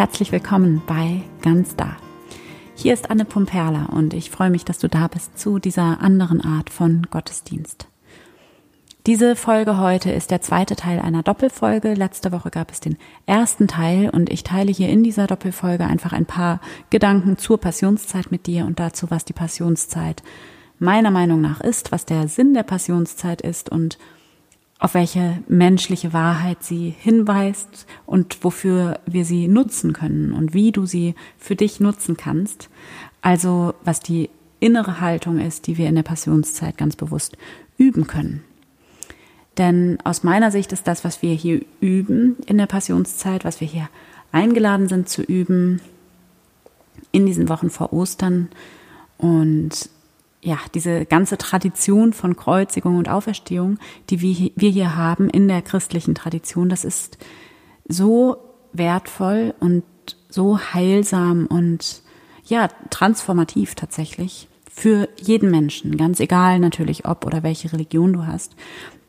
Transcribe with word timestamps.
herzlich 0.00 0.32
willkommen 0.32 0.80
bei 0.86 1.20
Ganz 1.42 1.76
Da. 1.76 1.94
Hier 2.74 2.94
ist 2.94 3.10
Anne 3.10 3.26
Pumperla 3.26 3.90
und 3.92 4.14
ich 4.14 4.30
freue 4.30 4.48
mich, 4.48 4.64
dass 4.64 4.78
du 4.78 4.88
da 4.88 5.08
bist 5.08 5.38
zu 5.38 5.58
dieser 5.58 6.00
anderen 6.00 6.40
Art 6.40 6.70
von 6.70 7.06
Gottesdienst. 7.10 7.86
Diese 9.04 9.36
Folge 9.36 9.76
heute 9.76 10.10
ist 10.10 10.30
der 10.30 10.40
zweite 10.40 10.74
Teil 10.74 11.00
einer 11.00 11.22
Doppelfolge. 11.22 11.92
Letzte 11.92 12.32
Woche 12.32 12.48
gab 12.48 12.70
es 12.70 12.80
den 12.80 12.96
ersten 13.26 13.68
Teil 13.68 14.08
und 14.08 14.30
ich 14.30 14.42
teile 14.42 14.72
hier 14.72 14.88
in 14.88 15.04
dieser 15.04 15.26
Doppelfolge 15.26 15.84
einfach 15.84 16.14
ein 16.14 16.24
paar 16.24 16.62
Gedanken 16.88 17.36
zur 17.36 17.60
Passionszeit 17.60 18.30
mit 18.30 18.46
dir 18.46 18.64
und 18.64 18.80
dazu, 18.80 19.10
was 19.10 19.26
die 19.26 19.34
Passionszeit 19.34 20.22
meiner 20.78 21.10
Meinung 21.10 21.42
nach 21.42 21.60
ist, 21.60 21.92
was 21.92 22.06
der 22.06 22.26
Sinn 22.26 22.54
der 22.54 22.62
Passionszeit 22.62 23.42
ist 23.42 23.68
und 23.68 23.98
auf 24.80 24.94
welche 24.94 25.42
menschliche 25.46 26.14
Wahrheit 26.14 26.64
sie 26.64 26.94
hinweist 26.98 27.86
und 28.06 28.42
wofür 28.42 28.98
wir 29.06 29.26
sie 29.26 29.46
nutzen 29.46 29.92
können 29.92 30.32
und 30.32 30.54
wie 30.54 30.72
du 30.72 30.86
sie 30.86 31.14
für 31.38 31.54
dich 31.54 31.80
nutzen 31.80 32.16
kannst. 32.16 32.70
Also 33.20 33.74
was 33.84 34.00
die 34.00 34.30
innere 34.58 35.00
Haltung 35.00 35.38
ist, 35.38 35.66
die 35.66 35.76
wir 35.76 35.86
in 35.86 35.94
der 35.94 36.02
Passionszeit 36.02 36.78
ganz 36.78 36.96
bewusst 36.96 37.36
üben 37.76 38.06
können. 38.06 38.42
Denn 39.58 39.98
aus 40.04 40.22
meiner 40.22 40.50
Sicht 40.50 40.72
ist 40.72 40.86
das, 40.86 41.04
was 41.04 41.20
wir 41.20 41.34
hier 41.34 41.60
üben 41.80 42.36
in 42.46 42.56
der 42.56 42.66
Passionszeit, 42.66 43.44
was 43.44 43.60
wir 43.60 43.68
hier 43.68 43.90
eingeladen 44.32 44.88
sind 44.88 45.10
zu 45.10 45.22
üben 45.22 45.82
in 47.12 47.26
diesen 47.26 47.50
Wochen 47.50 47.68
vor 47.68 47.92
Ostern 47.92 48.48
und 49.18 49.90
ja, 50.42 50.58
diese 50.74 51.04
ganze 51.04 51.36
Tradition 51.36 52.12
von 52.12 52.36
Kreuzigung 52.36 52.96
und 52.96 53.08
Auferstehung, 53.08 53.78
die 54.08 54.20
wir 54.56 54.70
hier 54.70 54.96
haben 54.96 55.28
in 55.28 55.48
der 55.48 55.62
christlichen 55.62 56.14
Tradition, 56.14 56.68
das 56.68 56.84
ist 56.84 57.18
so 57.86 58.36
wertvoll 58.72 59.54
und 59.60 59.84
so 60.28 60.58
heilsam 60.58 61.46
und 61.46 62.02
ja, 62.44 62.68
transformativ 62.88 63.74
tatsächlich 63.74 64.48
für 64.70 65.08
jeden 65.20 65.50
Menschen, 65.50 65.96
ganz 65.96 66.20
egal 66.20 66.58
natürlich 66.58 67.04
ob 67.04 67.26
oder 67.26 67.42
welche 67.42 67.72
Religion 67.72 68.12
du 68.12 68.26
hast. 68.26 68.56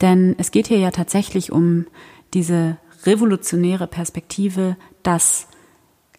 Denn 0.02 0.36
es 0.38 0.52
geht 0.52 0.68
hier 0.68 0.80
ja 0.80 0.92
tatsächlich 0.92 1.52
um 1.52 1.86
diese 2.34 2.78
revolutionäre 3.06 3.88
Perspektive, 3.88 4.76
dass 5.04 5.48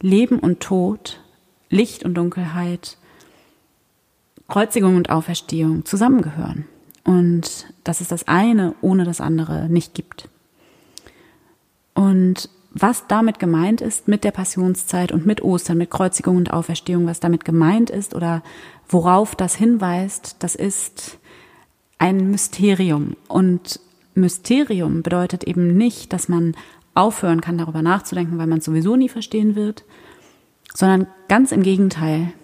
Leben 0.00 0.38
und 0.38 0.60
Tod, 0.60 1.20
Licht 1.68 2.04
und 2.04 2.14
Dunkelheit, 2.14 2.96
Kreuzigung 4.52 4.96
und 4.96 5.08
Auferstehung 5.08 5.86
zusammengehören 5.86 6.66
und 7.04 7.72
dass 7.84 8.02
es 8.02 8.08
das 8.08 8.28
eine 8.28 8.74
ohne 8.82 9.04
das 9.04 9.22
andere 9.22 9.66
nicht 9.70 9.94
gibt. 9.94 10.28
Und 11.94 12.50
was 12.70 13.06
damit 13.06 13.38
gemeint 13.38 13.80
ist 13.80 14.08
mit 14.08 14.24
der 14.24 14.30
Passionszeit 14.30 15.10
und 15.10 15.24
mit 15.24 15.42
Ostern, 15.42 15.78
mit 15.78 15.90
Kreuzigung 15.90 16.36
und 16.36 16.52
Auferstehung, 16.52 17.06
was 17.06 17.18
damit 17.18 17.46
gemeint 17.46 17.88
ist 17.88 18.14
oder 18.14 18.42
worauf 18.90 19.34
das 19.34 19.54
hinweist, 19.54 20.36
das 20.40 20.54
ist 20.54 21.18
ein 21.98 22.30
Mysterium. 22.30 23.16
Und 23.28 23.80
Mysterium 24.14 25.02
bedeutet 25.02 25.44
eben 25.44 25.78
nicht, 25.78 26.12
dass 26.12 26.28
man 26.28 26.54
aufhören 26.92 27.40
kann, 27.40 27.56
darüber 27.56 27.80
nachzudenken, 27.80 28.36
weil 28.36 28.48
man 28.48 28.58
es 28.58 28.66
sowieso 28.66 28.96
nie 28.96 29.08
verstehen 29.08 29.54
wird, 29.54 29.84
sondern 30.74 31.06
ganz 31.28 31.52
im 31.52 31.62
Gegenteil. 31.62 32.34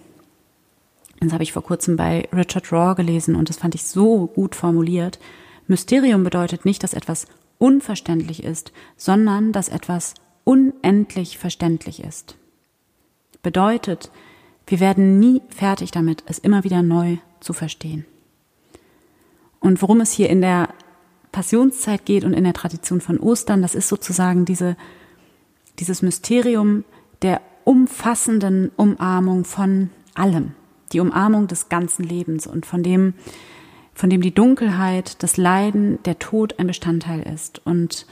Das 1.19 1.33
habe 1.33 1.43
ich 1.43 1.51
vor 1.51 1.63
kurzem 1.63 1.97
bei 1.97 2.27
Richard 2.33 2.71
Raw 2.71 2.95
gelesen 2.95 3.35
und 3.35 3.49
das 3.49 3.57
fand 3.57 3.75
ich 3.75 3.83
so 3.83 4.27
gut 4.27 4.55
formuliert. 4.55 5.19
Mysterium 5.67 6.23
bedeutet 6.23 6.65
nicht, 6.65 6.83
dass 6.83 6.93
etwas 6.93 7.27
unverständlich 7.57 8.43
ist, 8.43 8.71
sondern 8.95 9.51
dass 9.51 9.69
etwas 9.69 10.13
unendlich 10.45 11.37
verständlich 11.37 12.03
ist. 12.03 12.37
Bedeutet, 13.43 14.11
wir 14.65 14.79
werden 14.79 15.19
nie 15.19 15.41
fertig 15.49 15.91
damit, 15.91 16.23
es 16.25 16.39
immer 16.39 16.63
wieder 16.63 16.81
neu 16.81 17.17
zu 17.39 17.53
verstehen. 17.53 18.05
Und 19.59 19.81
worum 19.81 19.99
es 19.99 20.11
hier 20.11 20.29
in 20.29 20.41
der 20.41 20.69
Passionszeit 21.31 22.05
geht 22.05 22.23
und 22.23 22.33
in 22.33 22.45
der 22.45 22.53
Tradition 22.53 23.01
von 23.01 23.19
Ostern, 23.19 23.61
das 23.61 23.75
ist 23.75 23.89
sozusagen 23.89 24.45
diese, 24.45 24.77
dieses 25.79 26.01
Mysterium 26.01 26.85
der 27.21 27.41
umfassenden 27.65 28.71
Umarmung 28.77 29.43
von 29.43 29.89
allem 30.15 30.53
die 30.91 30.99
Umarmung 30.99 31.47
des 31.47 31.69
ganzen 31.69 32.03
Lebens 32.03 32.47
und 32.47 32.65
von 32.65 32.83
dem, 32.83 33.13
von 33.93 34.09
dem 34.09 34.21
die 34.21 34.33
Dunkelheit, 34.33 35.21
das 35.23 35.37
Leiden, 35.37 36.01
der 36.03 36.19
Tod 36.19 36.59
ein 36.59 36.67
Bestandteil 36.67 37.21
ist. 37.33 37.65
Und 37.65 38.05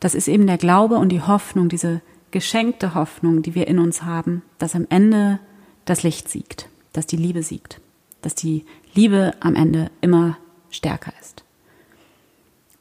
das 0.00 0.14
ist 0.14 0.28
eben 0.28 0.46
der 0.46 0.58
Glaube 0.58 0.96
und 0.96 1.10
die 1.10 1.22
Hoffnung, 1.22 1.68
diese 1.68 2.00
geschenkte 2.30 2.94
Hoffnung, 2.94 3.42
die 3.42 3.54
wir 3.54 3.66
in 3.66 3.78
uns 3.78 4.02
haben, 4.02 4.42
dass 4.58 4.74
am 4.74 4.86
Ende 4.90 5.38
das 5.84 6.02
Licht 6.02 6.28
siegt, 6.28 6.68
dass 6.92 7.06
die 7.06 7.16
Liebe 7.16 7.42
siegt, 7.42 7.80
dass 8.20 8.34
die 8.34 8.64
Liebe 8.94 9.34
am 9.40 9.54
Ende 9.54 9.90
immer 10.00 10.36
stärker 10.70 11.12
ist. 11.20 11.44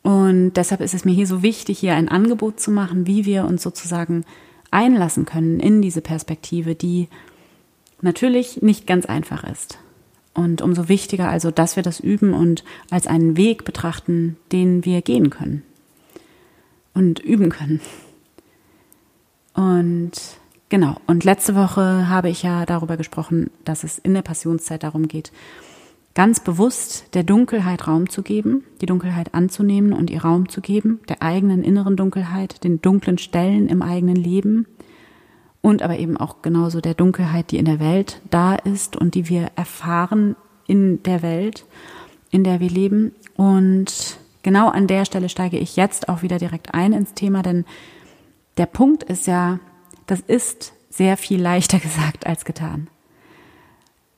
Und 0.02 0.54
deshalb 0.54 0.82
ist 0.82 0.94
es 0.94 1.06
mir 1.06 1.14
hier 1.14 1.26
so 1.26 1.42
wichtig, 1.42 1.80
hier 1.80 1.96
ein 1.96 2.10
Angebot 2.10 2.60
zu 2.60 2.70
machen, 2.70 3.08
wie 3.08 3.26
wir 3.26 3.46
uns 3.46 3.64
sozusagen 3.64 4.24
einlassen 4.70 5.26
können 5.26 5.60
in 5.60 5.82
diese 5.82 6.02
Perspektive, 6.02 6.76
die 6.76 7.08
natürlich 8.06 8.62
nicht 8.62 8.88
ganz 8.88 9.06
einfach 9.06 9.44
ist. 9.44 9.78
Und 10.34 10.62
umso 10.62 10.88
wichtiger 10.88 11.30
also, 11.30 11.52
dass 11.52 11.76
wir 11.76 11.84
das 11.84 12.00
üben 12.00 12.34
und 12.34 12.64
als 12.90 13.08
einen 13.08 13.36
Weg 13.36 13.66
betrachten, 13.66 14.38
den 14.52 14.86
wir 14.86 15.02
gehen 15.02 15.30
können 15.30 15.64
und 16.94 17.20
üben 17.20 17.50
können. 17.50 17.82
Und 19.54 20.12
genau, 20.70 20.98
und 21.08 21.24
letzte 21.24 21.56
Woche 21.56 22.10
habe 22.10 22.30
ich 22.30 22.44
ja 22.44 22.66
darüber 22.66 22.98
gesprochen, 22.98 23.50
dass 23.64 23.84
es 23.84 23.98
in 23.98 24.14
der 24.14 24.22
Passionszeit 24.22 24.84
darum 24.84 25.08
geht, 25.08 25.32
ganz 26.14 26.42
bewusst 26.42 27.14
der 27.14 27.24
Dunkelheit 27.24 27.88
Raum 27.88 28.10
zu 28.10 28.22
geben, 28.22 28.66
die 28.82 28.86
Dunkelheit 28.86 29.34
anzunehmen 29.34 29.94
und 29.94 30.10
ihr 30.10 30.22
Raum 30.22 30.50
zu 30.50 30.60
geben, 30.60 31.00
der 31.08 31.22
eigenen 31.22 31.64
inneren 31.64 31.96
Dunkelheit, 31.96 32.64
den 32.64 32.82
dunklen 32.82 33.18
Stellen 33.18 33.68
im 33.68 33.82
eigenen 33.82 34.18
Leben 34.18 34.66
und 35.66 35.82
aber 35.82 35.98
eben 35.98 36.16
auch 36.16 36.44
genauso 36.44 36.80
der 36.80 36.94
Dunkelheit, 36.94 37.50
die 37.50 37.58
in 37.58 37.66
der 37.66 37.80
Welt 37.80 38.22
da 38.30 38.54
ist 38.54 38.96
und 38.96 39.16
die 39.16 39.30
wir 39.30 39.50
erfahren 39.56 40.36
in 40.68 41.02
der 41.02 41.24
Welt, 41.24 41.66
in 42.30 42.44
der 42.44 42.60
wir 42.60 42.70
leben. 42.70 43.16
Und 43.36 44.20
genau 44.44 44.70
an 44.70 44.86
der 44.86 45.06
Stelle 45.06 45.28
steige 45.28 45.58
ich 45.58 45.76
jetzt 45.76 46.08
auch 46.08 46.22
wieder 46.22 46.38
direkt 46.38 46.76
ein 46.76 46.94
ins 46.94 47.16
Thema, 47.16 47.42
denn 47.42 47.66
der 48.58 48.68
Punkt 48.68 49.06
ist 49.06 49.26
ja, 49.26 49.58
das 50.06 50.20
ist 50.20 50.74
sehr 50.92 51.18
viel 51.18 51.42
leichter 51.42 51.80
gesagt 51.80 52.28
als 52.28 52.46
getan. 52.46 52.88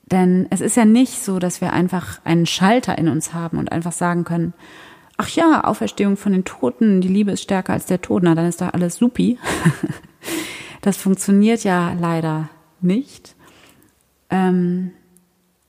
Denn 0.04 0.48
es 0.50 0.60
ist 0.60 0.76
ja 0.76 0.84
nicht 0.84 1.24
so, 1.24 1.38
dass 1.38 1.62
wir 1.62 1.72
einfach 1.72 2.20
einen 2.24 2.44
Schalter 2.44 2.98
in 2.98 3.08
uns 3.08 3.32
haben 3.32 3.56
und 3.56 3.72
einfach 3.72 3.92
sagen 3.92 4.24
können, 4.24 4.52
ach 5.16 5.30
ja, 5.30 5.64
Auferstehung 5.64 6.18
von 6.18 6.32
den 6.32 6.44
Toten, 6.44 7.00
die 7.00 7.08
Liebe 7.08 7.30
ist 7.30 7.40
stärker 7.40 7.72
als 7.72 7.86
der 7.86 8.02
Tod, 8.02 8.22
na 8.22 8.34
dann 8.34 8.44
ist 8.44 8.60
doch 8.60 8.74
alles 8.74 8.96
supi. 8.96 9.38
Das 10.80 10.96
funktioniert 10.96 11.64
ja 11.64 11.94
leider 11.98 12.48
nicht. 12.80 13.34
Ähm, 14.30 14.92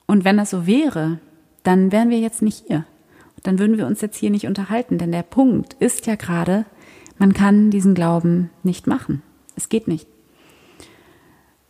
und 0.06 0.25
wenn 0.25 0.38
das 0.38 0.50
so 0.50 0.66
wäre, 0.66 1.20
dann 1.64 1.92
wären 1.92 2.09
wir 2.09 2.20
jetzt 2.20 2.42
nicht 2.42 2.66
hier. 2.68 2.86
Dann 3.44 3.59
würden 3.59 3.78
wir 3.78 3.88
uns 3.88 4.02
jetzt 4.02 4.18
hier 4.18 4.31
nicht 4.31 4.47
unterhalten, 4.47 4.97
denn 4.97 5.12
der 5.12 5.24
Punkt 5.24 5.75
ist 5.80 6.08
ja 6.08 6.16
gerade, 6.16 6.66
man 7.18 7.34
kann 7.34 7.70
diesen 7.70 7.94
Glauben 7.94 8.50
nicht 8.64 8.88
machen. 8.88 9.22
Es 9.56 9.70
geht 9.70 9.88
nicht. 9.88 10.08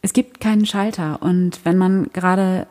Es 0.01 0.13
gibt 0.13 0.39
keinen 0.39 0.65
Schalter 0.65 1.21
und 1.21 1.65
wenn 1.65 1.77
man 1.77 2.09
gerade 2.13 2.67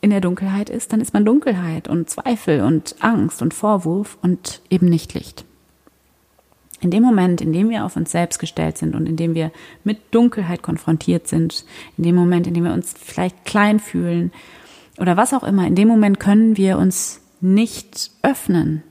in 0.00 0.10
der 0.10 0.20
Dunkelheit 0.20 0.70
ist, 0.70 0.92
dann 0.92 1.00
ist 1.00 1.14
man 1.14 1.24
Dunkelheit 1.24 1.88
und 1.88 2.10
Zweifel 2.10 2.62
und 2.62 2.96
Angst 3.00 3.42
und 3.42 3.54
Vorwurf 3.54 4.18
und 4.22 4.62
eben 4.70 4.86
nicht 4.86 5.14
Licht. 5.14 5.44
In 6.82 6.90
dem 6.90 7.02
Moment, 7.02 7.40
in 7.40 7.52
dem 7.52 7.70
wir 7.70 7.84
auf 7.84 7.96
uns 7.96 8.10
selbst 8.10 8.40
gestellt 8.40 8.76
sind 8.76 8.96
und 8.96 9.08
in 9.08 9.16
dem 9.16 9.34
wir 9.34 9.52
mit 9.84 9.98
Dunkelheit 10.10 10.62
konfrontiert 10.62 11.28
sind, 11.28 11.64
in 11.96 12.04
dem 12.04 12.16
Moment, 12.16 12.48
in 12.48 12.54
dem 12.54 12.64
wir 12.64 12.72
uns 12.72 12.92
vielleicht 12.98 13.44
klein 13.44 13.78
fühlen 13.78 14.32
oder 14.98 15.16
was 15.16 15.32
auch 15.32 15.44
immer, 15.44 15.66
in 15.66 15.76
dem 15.76 15.86
Moment 15.86 16.18
können 16.18 16.56
wir 16.56 16.78
uns 16.78 17.20
nicht 17.40 18.10
öffnen, 18.22 18.82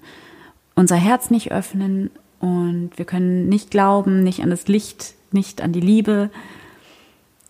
unser 0.73 0.95
Herz 0.95 1.29
nicht 1.29 1.51
öffnen 1.51 2.09
und 2.39 2.91
wir 2.95 3.05
können 3.05 3.49
nicht 3.49 3.71
glauben, 3.71 4.23
nicht 4.23 4.41
an 4.41 4.49
das 4.49 4.67
Licht, 4.69 5.13
nicht 5.31 5.61
an 5.61 5.73
die 5.73 5.81
Liebe, 5.81 6.29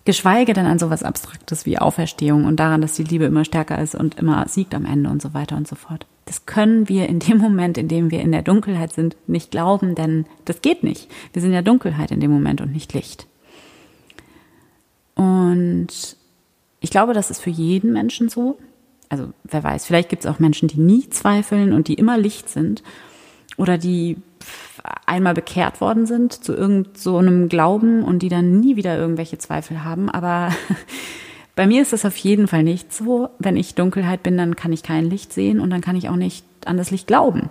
geschweige 0.06 0.54
denn 0.54 0.66
an 0.66 0.80
sowas 0.80 1.04
Abstraktes 1.04 1.68
wie 1.68 1.78
Auferstehung 1.78 2.46
und 2.46 2.60
daran, 2.60 2.82
dass 2.82 2.96
die 2.96 3.04
Liebe 3.04 3.26
immer 3.26 3.46
stärker 3.46 3.80
ist 3.80 3.94
und 3.94 4.16
immer 4.18 4.48
siegt 4.48 4.74
am 4.74 4.86
Ende 4.86 5.12
und 5.12 5.22
so 5.22 5.36
weiter 5.36 5.56
und 5.56 5.68
so 5.68 5.76
fort. 5.76 6.08
Das 6.32 6.46
können 6.46 6.88
wir 6.88 7.10
in 7.10 7.20
dem 7.20 7.40
Moment, 7.40 7.78
in 7.78 7.90
dem 7.90 8.10
wir 8.10 8.22
in 8.22 8.32
der 8.32 8.42
Dunkelheit 8.42 8.94
sind, 8.94 9.18
nicht 9.28 9.52
glauben, 9.52 9.96
denn 9.96 10.26
das 10.46 10.62
geht 10.62 10.82
nicht. 10.82 11.12
Wir 11.34 11.42
sind 11.42 11.52
ja 11.52 11.62
Dunkelheit 11.62 12.10
in 12.10 12.22
dem 12.22 12.32
Moment 12.32 12.62
und 12.62 12.72
nicht 12.72 12.94
Licht. 12.94 13.28
Und 15.14 15.90
ich 16.80 16.90
glaube, 16.90 17.14
das 17.14 17.32
ist 17.32 17.42
für 17.42 17.50
jeden 17.50 17.92
Menschen 17.92 18.30
so. 18.30 18.58
Also 19.10 19.34
wer 19.44 19.62
weiß, 19.62 19.86
vielleicht 19.86 20.08
gibt 20.08 20.24
es 20.24 20.32
auch 20.32 20.40
Menschen, 20.40 20.70
die 20.70 20.80
nie 20.80 21.10
zweifeln 21.10 21.74
und 21.74 21.90
die 21.90 21.96
immer 21.96 22.18
Licht 22.18 22.48
sind. 22.48 22.82
oder 23.58 23.78
die 23.78 24.16
einmal 25.06 25.34
bekehrt 25.34 25.82
worden 25.82 26.06
sind 26.06 26.32
zu 26.32 26.56
irgend 26.56 26.98
so 26.98 27.18
einem 27.18 27.50
Glauben 27.50 28.04
und 28.06 28.20
die 28.20 28.30
dann 28.30 28.62
nie 28.62 28.78
wieder 28.78 28.98
irgendwelche 28.98 29.38
Zweifel 29.38 29.84
haben. 29.84 30.10
Aber 30.10 30.54
bei 31.56 31.68
mir 31.68 31.82
ist 31.82 31.94
das 31.94 32.06
auf 32.06 32.16
jeden 32.18 32.48
Fall 32.48 32.64
nicht 32.64 32.94
so. 32.94 33.30
Wenn 33.40 33.58
ich 33.58 33.76
Dunkelheit 33.76 34.24
bin, 34.24 34.38
dann 34.38 34.56
kann 34.56 34.72
ich 34.72 34.84
kein 34.84 35.10
Licht 35.10 35.34
sehen 35.34 35.60
und 35.60 35.70
dann 35.70 35.82
kann 35.82 35.96
ich 35.96 36.10
auch 36.10 36.16
nicht 36.16 36.46
an 36.66 36.78
das 36.78 36.92
Licht 36.92 37.08
glauben. 37.08 37.50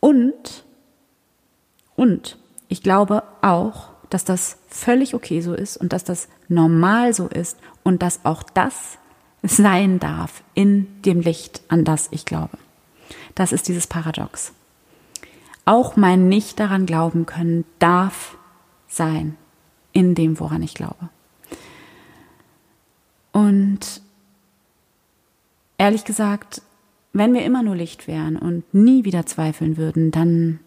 Und, 0.00 0.64
und 1.94 2.38
ich 2.68 2.82
glaube 2.82 3.22
auch, 3.42 3.90
dass 4.08 4.24
das 4.24 4.58
völlig 4.68 5.14
okay 5.14 5.40
so 5.40 5.54
ist 5.54 5.76
und 5.76 5.92
dass 5.92 6.04
das 6.04 6.28
normal 6.48 7.14
so 7.14 7.28
ist 7.28 7.58
und 7.84 8.02
dass 8.02 8.24
auch 8.24 8.42
das 8.42 8.98
sein 9.42 10.00
darf 10.00 10.42
in 10.54 10.86
dem 11.02 11.20
Licht, 11.20 11.62
an 11.68 11.84
das 11.84 12.08
ich 12.10 12.24
glaube. 12.24 12.58
Das 13.34 13.52
ist 13.52 13.68
dieses 13.68 13.86
Paradox. 13.86 14.52
Auch 15.64 15.96
mein 15.96 16.28
Nicht 16.28 16.58
daran 16.58 16.86
glauben 16.86 17.26
können 17.26 17.64
darf 17.78 18.36
sein 18.88 19.36
in 19.92 20.14
dem, 20.14 20.40
woran 20.40 20.62
ich 20.62 20.74
glaube. 20.74 21.10
Und 23.32 24.00
ehrlich 25.78 26.04
gesagt, 26.04 26.62
wenn 27.12 27.34
wir 27.34 27.44
immer 27.44 27.62
nur 27.62 27.76
Licht 27.76 28.06
wären 28.06 28.36
und 28.36 28.62
nie 28.72 29.04
wieder 29.04 29.26
zweifeln 29.26 29.76
würden, 29.76 30.10
dann, 30.10 30.60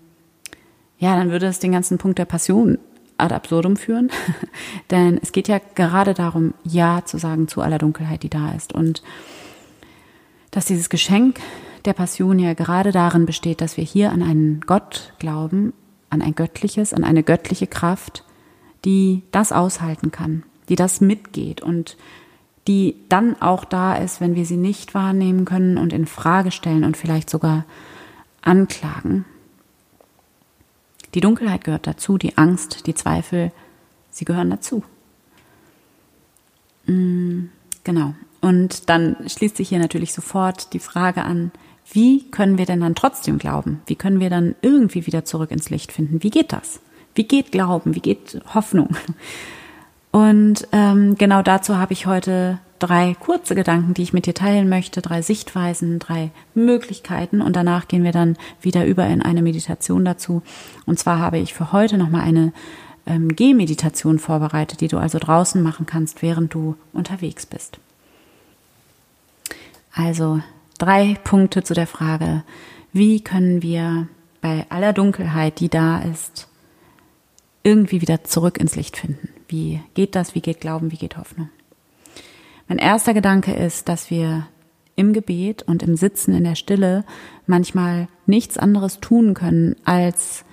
ja, 0.98 1.16
dann 1.16 1.32
würde 1.32 1.48
es 1.48 1.60
den 1.60 1.72
ganzen 1.72 1.98
Punkt 1.98 2.20
der 2.20 2.26
Passion 2.26 2.80
ad 3.18 3.34
absurdum 3.34 3.78
führen. 3.78 4.12
Denn 4.92 5.20
es 5.22 5.32
geht 5.32 5.48
ja 5.48 5.60
gerade 5.76 6.14
darum, 6.14 6.54
Ja 6.64 7.06
zu 7.06 7.18
sagen 7.18 7.48
zu 7.48 7.62
aller 7.62 7.78
Dunkelheit, 7.78 8.24
die 8.24 8.30
da 8.30 8.52
ist. 8.54 8.74
Und 8.74 9.04
dass 10.52 10.66
dieses 10.66 10.90
Geschenk 10.90 11.40
der 11.86 11.94
Passion 11.94 12.40
ja 12.40 12.54
gerade 12.54 12.92
darin 12.92 13.26
besteht, 13.26 13.62
dass 13.62 13.78
wir 13.78 13.84
hier 13.84 14.12
an 14.12 14.22
einen 14.22 14.62
Gott 14.62 15.14
glauben, 15.20 15.74
an 16.10 16.22
ein 16.22 16.36
göttliches, 16.36 16.94
an 16.94 17.04
eine 17.04 17.24
göttliche 17.24 17.68
Kraft, 17.68 18.24
die 18.86 19.24
das 19.32 19.52
aushalten 19.52 20.12
kann, 20.12 20.44
die 20.70 20.76
das 20.76 21.02
mitgeht 21.02 21.62
und 21.62 21.98
die 22.68 22.96
dann 23.10 23.42
auch 23.42 23.66
da 23.66 23.96
ist, 23.96 24.22
wenn 24.22 24.36
wir 24.36 24.46
sie 24.46 24.58
nicht 24.58 24.94
wahrnehmen 24.94 25.46
können 25.46 25.78
und 25.78 25.92
in 25.94 26.06
Frage 26.06 26.52
stellen 26.52 26.84
und 26.84 26.98
vielleicht 26.98 27.30
sogar 27.30 27.66
anklagen. 28.42 29.26
Die 31.14 31.22
Dunkelheit 31.22 31.64
gehört 31.64 31.88
dazu, 31.88 32.18
die 32.18 32.38
Angst, 32.38 32.88
die 32.88 32.96
Zweifel, 32.96 33.52
sie 34.10 34.26
gehören 34.26 34.50
dazu. 34.50 34.84
Mm, 36.86 37.46
genau. 37.84 38.16
Und 38.42 38.90
dann 38.90 39.18
schließt 39.28 39.58
sich 39.58 39.70
hier 39.70 39.80
natürlich 39.80 40.14
sofort 40.14 40.74
die 40.74 40.80
Frage 40.80 41.24
an, 41.24 41.52
wie 41.92 42.30
können 42.32 42.58
wir 42.58 42.66
denn 42.66 42.82
dann 42.82 42.96
trotzdem 42.96 43.38
glauben? 43.38 43.82
Wie 43.86 43.96
können 43.96 44.20
wir 44.20 44.30
dann 44.30 44.56
irgendwie 44.62 45.06
wieder 45.06 45.26
zurück 45.26 45.52
ins 45.52 45.70
Licht 45.70 45.92
finden? 45.92 46.24
Wie 46.24 46.30
geht 46.30 46.52
das? 46.54 46.80
Wie 47.16 47.26
geht 47.26 47.52
Glauben? 47.52 47.96
Wie 47.96 48.00
geht 48.00 48.42
Hoffnung? 48.54 48.96
Und 50.14 50.68
ähm, 50.72 51.16
genau 51.16 51.42
dazu 51.42 51.80
habe 51.80 51.94
ich 51.94 52.06
heute 52.06 52.60
drei 52.78 53.16
kurze 53.20 53.56
Gedanken, 53.56 53.96
die 53.96 54.04
ich 54.04 54.14
mit 54.14 54.28
dir 54.28 54.36
teilen 54.36 54.70
möchte, 54.70 55.02
drei 55.02 55.24
Sichtweisen, 55.24 55.98
drei 55.98 56.30
Möglichkeiten 56.54 57.42
und 57.42 57.56
danach 57.56 57.88
gehen 57.88 58.04
wir 58.04 58.12
dann 58.12 58.38
wieder 58.62 58.86
über 58.86 59.08
in 59.08 59.24
eine 59.24 59.42
Meditation 59.42 60.06
dazu. 60.06 60.44
Und 60.86 61.00
zwar 61.00 61.18
habe 61.18 61.40
ich 61.40 61.56
für 61.56 61.72
heute 61.72 61.98
nochmal 61.98 62.22
eine 62.22 62.54
ähm, 63.08 63.36
Gehmeditation 63.36 64.20
vorbereitet, 64.20 64.82
die 64.82 64.88
du 64.88 65.00
also 65.00 65.18
draußen 65.18 65.64
machen 65.64 65.88
kannst, 65.88 66.22
während 66.22 66.54
du 66.54 66.76
unterwegs 66.94 67.48
bist. 67.48 67.80
Also 69.96 70.42
drei 70.78 71.18
Punkte 71.24 71.64
zu 71.64 71.74
der 71.74 71.88
Frage, 71.88 72.44
wie 72.92 73.22
können 73.22 73.64
wir 73.64 74.08
bei 74.42 74.68
aller 74.70 74.94
Dunkelheit, 74.94 75.60
die 75.60 75.70
da 75.70 76.02
ist, 76.02 76.48
irgendwie 77.64 78.02
wieder 78.02 78.24
zurück 78.26 78.60
ins 78.60 78.76
Licht 78.76 78.96
finden. 78.96 79.30
Wie 79.48 79.82
geht 79.94 80.16
das? 80.16 80.36
Wie 80.36 80.42
geht 80.42 80.62
Glauben? 80.62 80.92
Wie 80.92 80.98
geht 80.98 81.18
Hoffnung? 81.18 81.50
Mein 82.68 82.78
erster 82.78 83.14
Gedanke 83.14 83.54
ist, 83.54 83.90
dass 83.90 84.10
wir 84.10 84.48
im 84.96 85.14
Gebet 85.14 85.64
und 85.64 85.84
im 85.84 85.96
Sitzen 85.96 86.34
in 86.34 86.44
der 86.44 86.56
Stille 86.56 87.04
manchmal 87.48 88.08
nichts 88.26 88.58
anderes 88.58 89.00
tun 89.00 89.34
können, 89.34 89.76
als 89.86 90.46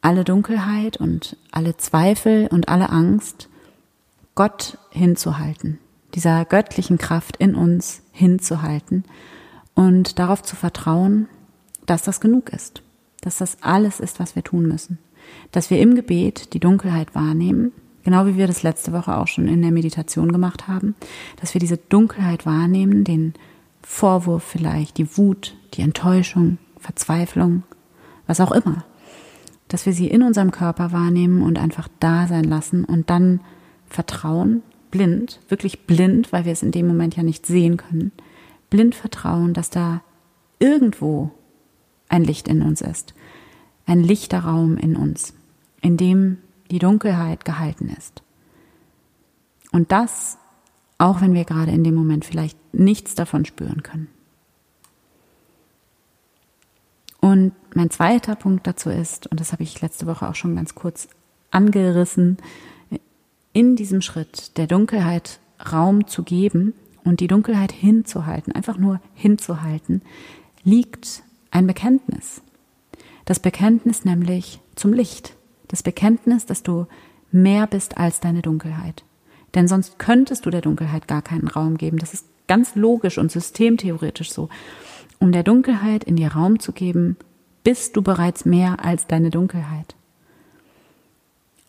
alle 0.00 0.24
Dunkelheit 0.24 0.98
und 0.98 1.36
alle 1.50 1.76
Zweifel 1.76 2.48
und 2.48 2.68
alle 2.68 2.90
Angst 2.90 3.48
Gott 4.34 4.78
hinzuhalten, 4.90 5.78
dieser 6.14 6.44
göttlichen 6.44 6.98
Kraft 6.98 7.36
in 7.38 7.54
uns 7.54 8.02
hinzuhalten 8.12 9.04
und 9.74 10.18
darauf 10.18 10.42
zu 10.42 10.56
vertrauen, 10.56 11.28
dass 11.86 12.02
das 12.02 12.20
genug 12.20 12.50
ist, 12.50 12.82
dass 13.20 13.38
das 13.38 13.62
alles 13.62 13.98
ist, 14.00 14.20
was 14.20 14.36
wir 14.36 14.44
tun 14.44 14.66
müssen, 14.66 14.98
dass 15.52 15.70
wir 15.70 15.80
im 15.80 15.94
Gebet 15.94 16.52
die 16.52 16.60
Dunkelheit 16.60 17.14
wahrnehmen 17.14 17.72
Genau 18.06 18.24
wie 18.24 18.36
wir 18.36 18.46
das 18.46 18.62
letzte 18.62 18.92
Woche 18.92 19.16
auch 19.16 19.26
schon 19.26 19.48
in 19.48 19.62
der 19.62 19.72
Meditation 19.72 20.30
gemacht 20.30 20.68
haben, 20.68 20.94
dass 21.40 21.54
wir 21.54 21.58
diese 21.58 21.76
Dunkelheit 21.76 22.46
wahrnehmen, 22.46 23.02
den 23.02 23.34
Vorwurf 23.82 24.44
vielleicht, 24.44 24.98
die 24.98 25.18
Wut, 25.18 25.56
die 25.74 25.82
Enttäuschung, 25.82 26.58
Verzweiflung, 26.78 27.64
was 28.28 28.40
auch 28.40 28.52
immer. 28.52 28.84
Dass 29.66 29.86
wir 29.86 29.92
sie 29.92 30.06
in 30.06 30.22
unserem 30.22 30.52
Körper 30.52 30.92
wahrnehmen 30.92 31.42
und 31.42 31.58
einfach 31.58 31.88
da 31.98 32.28
sein 32.28 32.44
lassen 32.44 32.84
und 32.84 33.10
dann 33.10 33.40
vertrauen, 33.88 34.62
blind, 34.92 35.40
wirklich 35.48 35.84
blind, 35.88 36.32
weil 36.32 36.44
wir 36.44 36.52
es 36.52 36.62
in 36.62 36.70
dem 36.70 36.86
Moment 36.86 37.16
ja 37.16 37.24
nicht 37.24 37.44
sehen 37.44 37.76
können, 37.76 38.12
blind 38.70 38.94
vertrauen, 38.94 39.52
dass 39.52 39.68
da 39.68 40.00
irgendwo 40.60 41.32
ein 42.08 42.22
Licht 42.22 42.46
in 42.46 42.62
uns 42.62 42.82
ist, 42.82 43.14
ein 43.84 44.04
lichter 44.04 44.44
Raum 44.44 44.76
in 44.76 44.94
uns, 44.94 45.34
in 45.80 45.96
dem 45.96 46.38
die 46.70 46.78
Dunkelheit 46.78 47.44
gehalten 47.44 47.88
ist. 47.96 48.22
Und 49.72 49.92
das, 49.92 50.38
auch 50.98 51.20
wenn 51.20 51.34
wir 51.34 51.44
gerade 51.44 51.72
in 51.72 51.84
dem 51.84 51.94
Moment 51.94 52.24
vielleicht 52.24 52.58
nichts 52.74 53.14
davon 53.14 53.44
spüren 53.44 53.82
können. 53.82 54.08
Und 57.20 57.52
mein 57.74 57.90
zweiter 57.90 58.36
Punkt 58.36 58.66
dazu 58.66 58.88
ist, 58.88 59.26
und 59.26 59.40
das 59.40 59.52
habe 59.52 59.62
ich 59.62 59.80
letzte 59.80 60.06
Woche 60.06 60.28
auch 60.28 60.34
schon 60.34 60.56
ganz 60.56 60.74
kurz 60.74 61.08
angerissen, 61.50 62.38
in 63.52 63.76
diesem 63.76 64.02
Schritt 64.02 64.56
der 64.58 64.66
Dunkelheit 64.66 65.40
Raum 65.72 66.06
zu 66.06 66.22
geben 66.22 66.74
und 67.04 67.20
die 67.20 67.26
Dunkelheit 67.26 67.72
hinzuhalten, 67.72 68.52
einfach 68.52 68.76
nur 68.76 69.00
hinzuhalten, 69.14 70.02
liegt 70.62 71.22
ein 71.50 71.66
Bekenntnis. 71.66 72.42
Das 73.24 73.40
Bekenntnis 73.40 74.04
nämlich 74.04 74.60
zum 74.74 74.92
Licht, 74.92 75.35
das 75.68 75.82
Bekenntnis, 75.82 76.46
dass 76.46 76.62
du 76.62 76.86
mehr 77.32 77.66
bist 77.66 77.98
als 77.98 78.20
deine 78.20 78.42
Dunkelheit. 78.42 79.04
Denn 79.54 79.68
sonst 79.68 79.98
könntest 79.98 80.46
du 80.46 80.50
der 80.50 80.60
Dunkelheit 80.60 81.08
gar 81.08 81.22
keinen 81.22 81.48
Raum 81.48 81.76
geben. 81.76 81.98
Das 81.98 82.14
ist 82.14 82.26
ganz 82.46 82.74
logisch 82.74 83.18
und 83.18 83.32
systemtheoretisch 83.32 84.30
so. 84.30 84.48
Um 85.18 85.32
der 85.32 85.42
Dunkelheit 85.42 86.04
in 86.04 86.16
dir 86.16 86.32
Raum 86.32 86.60
zu 86.60 86.72
geben, 86.72 87.16
bist 87.64 87.96
du 87.96 88.02
bereits 88.02 88.44
mehr 88.44 88.84
als 88.84 89.06
deine 89.06 89.30
Dunkelheit. 89.30 89.96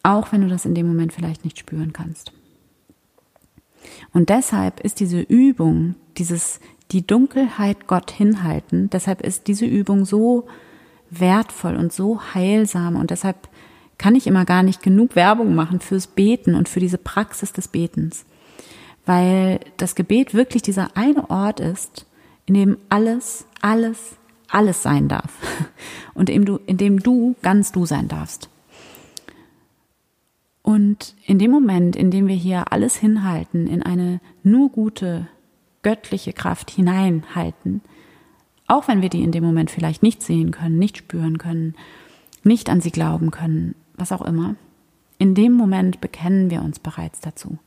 Auch 0.04 0.32
wenn 0.32 0.42
du 0.42 0.48
das 0.48 0.66
in 0.66 0.76
dem 0.76 0.88
Moment 0.88 1.14
vielleicht 1.14 1.44
nicht 1.44 1.58
spüren 1.58 1.94
kannst. 1.94 2.32
Und 4.14 4.30
deshalb 4.30 4.80
ist 4.82 5.00
diese 5.00 5.22
Übung, 5.22 5.96
dieses 6.18 6.60
die 6.92 7.06
Dunkelheit 7.06 7.88
Gott 7.88 8.12
hinhalten, 8.12 8.90
deshalb 8.90 9.22
ist 9.22 9.48
diese 9.48 9.66
Übung 9.66 10.06
so 10.06 10.48
wertvoll 11.10 11.76
und 11.76 11.92
so 11.92 12.22
heilsam 12.34 12.96
und 12.96 13.12
deshalb 13.12 13.50
kann 13.98 14.16
ich 14.16 14.28
immer 14.28 14.46
gar 14.46 14.64
nicht 14.64 14.84
genug 14.84 15.16
Werbung 15.16 15.56
machen 15.56 15.80
fürs 15.80 16.08
Beten 16.08 16.56
und 16.56 16.70
für 16.70 16.80
diese 16.80 16.98
Praxis 16.98 17.52
des 17.54 17.68
Betens. 17.68 18.26
Weil 19.06 19.60
das 19.78 19.96
Gebet 19.96 20.34
wirklich 20.34 20.62
dieser 20.62 20.96
eine 20.96 21.30
Ort 21.30 21.60
ist, 21.60 22.06
in 22.46 22.54
dem 22.54 22.78
alles, 22.90 23.46
alles, 23.62 24.18
alles 24.50 24.84
sein 24.84 25.08
darf. 25.08 25.34
Und 26.14 26.30
in 26.30 26.36
dem 26.38 26.46
du, 26.46 26.60
in 26.66 26.78
dem 26.78 27.00
du 27.00 27.36
ganz 27.42 27.72
du 27.72 27.86
sein 27.86 28.08
darfst. 28.08 28.50
Und 30.64 31.16
in 31.26 31.40
dem 31.40 31.52
Moment, 31.52 31.96
in 31.96 32.12
dem 32.12 32.28
wir 32.28 32.36
hier 32.36 32.74
alles 32.74 32.98
hinhalten, 32.98 33.68
in 33.68 33.84
eine 33.84 34.20
nur 34.44 34.70
gute, 34.70 35.28
göttliche 35.84 36.34
Kraft 36.34 36.72
hineinhalten, 36.72 37.82
auch 38.68 38.90
wenn 38.90 39.02
wir 39.02 39.10
die 39.10 39.24
in 39.24 39.32
dem 39.32 39.46
Moment 39.46 39.72
vielleicht 39.72 40.04
nicht 40.04 40.22
sehen 40.22 40.52
können, 40.52 40.78
nicht 40.78 40.98
spüren 40.98 41.38
können, 41.38 41.76
nicht 42.44 42.70
an 42.70 42.82
sie 42.82 42.92
glauben 42.92 43.32
können, 43.32 43.76
was 43.98 44.12
auch 44.12 44.22
immer, 44.22 44.56
in 45.18 45.36
dem 45.36 45.54
Moment 45.54 46.00
bekennen 46.00 46.50
wir 46.50 46.62
uns 46.62 46.80
bereits 46.80 47.20
dazu, 47.20 47.58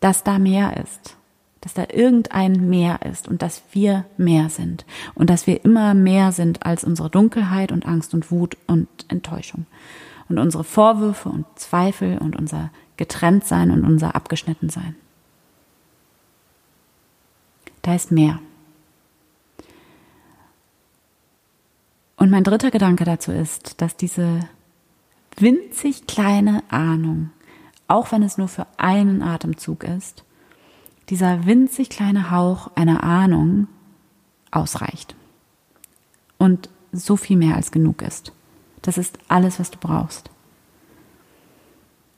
dass 0.00 0.24
da 0.24 0.38
mehr 0.38 0.76
ist, 0.76 1.16
dass 1.60 1.74
da 1.74 1.84
irgendein 1.92 2.68
Mehr 2.68 3.00
ist 3.02 3.28
und 3.28 3.42
dass 3.42 3.62
wir 3.72 4.04
mehr 4.16 4.48
sind 4.48 4.84
und 5.14 5.30
dass 5.30 5.46
wir 5.46 5.64
immer 5.64 5.94
mehr 5.94 6.32
sind 6.32 6.64
als 6.66 6.84
unsere 6.84 7.10
Dunkelheit 7.10 7.70
und 7.70 7.86
Angst 7.86 8.14
und 8.14 8.30
Wut 8.30 8.56
und 8.66 8.88
Enttäuschung 9.08 9.66
und 10.28 10.38
unsere 10.38 10.64
Vorwürfe 10.64 11.28
und 11.28 11.46
Zweifel 11.56 12.18
und 12.18 12.36
unser 12.36 12.70
Getrenntsein 12.96 13.70
und 13.70 13.84
unser 13.84 14.14
Abgeschnittensein. 14.14 14.96
Da 17.82 17.94
ist 17.94 18.10
mehr. 18.10 18.38
Und 22.16 22.30
mein 22.30 22.44
dritter 22.44 22.70
Gedanke 22.70 23.04
dazu 23.04 23.32
ist, 23.32 23.80
dass 23.80 23.96
diese 23.96 24.40
winzig 25.36 26.06
kleine 26.06 26.62
Ahnung, 26.70 27.30
auch 27.88 28.12
wenn 28.12 28.22
es 28.22 28.38
nur 28.38 28.48
für 28.48 28.66
einen 28.76 29.22
Atemzug 29.22 29.84
ist, 29.84 30.24
dieser 31.08 31.46
winzig 31.46 31.90
kleine 31.90 32.30
Hauch 32.30 32.70
einer 32.74 33.02
Ahnung 33.02 33.66
ausreicht. 34.50 35.16
Und 36.38 36.70
so 36.92 37.16
viel 37.16 37.36
mehr 37.36 37.56
als 37.56 37.70
genug 37.70 38.02
ist. 38.02 38.32
Das 38.82 38.98
ist 38.98 39.18
alles, 39.28 39.60
was 39.60 39.70
du 39.70 39.78
brauchst. 39.78 40.30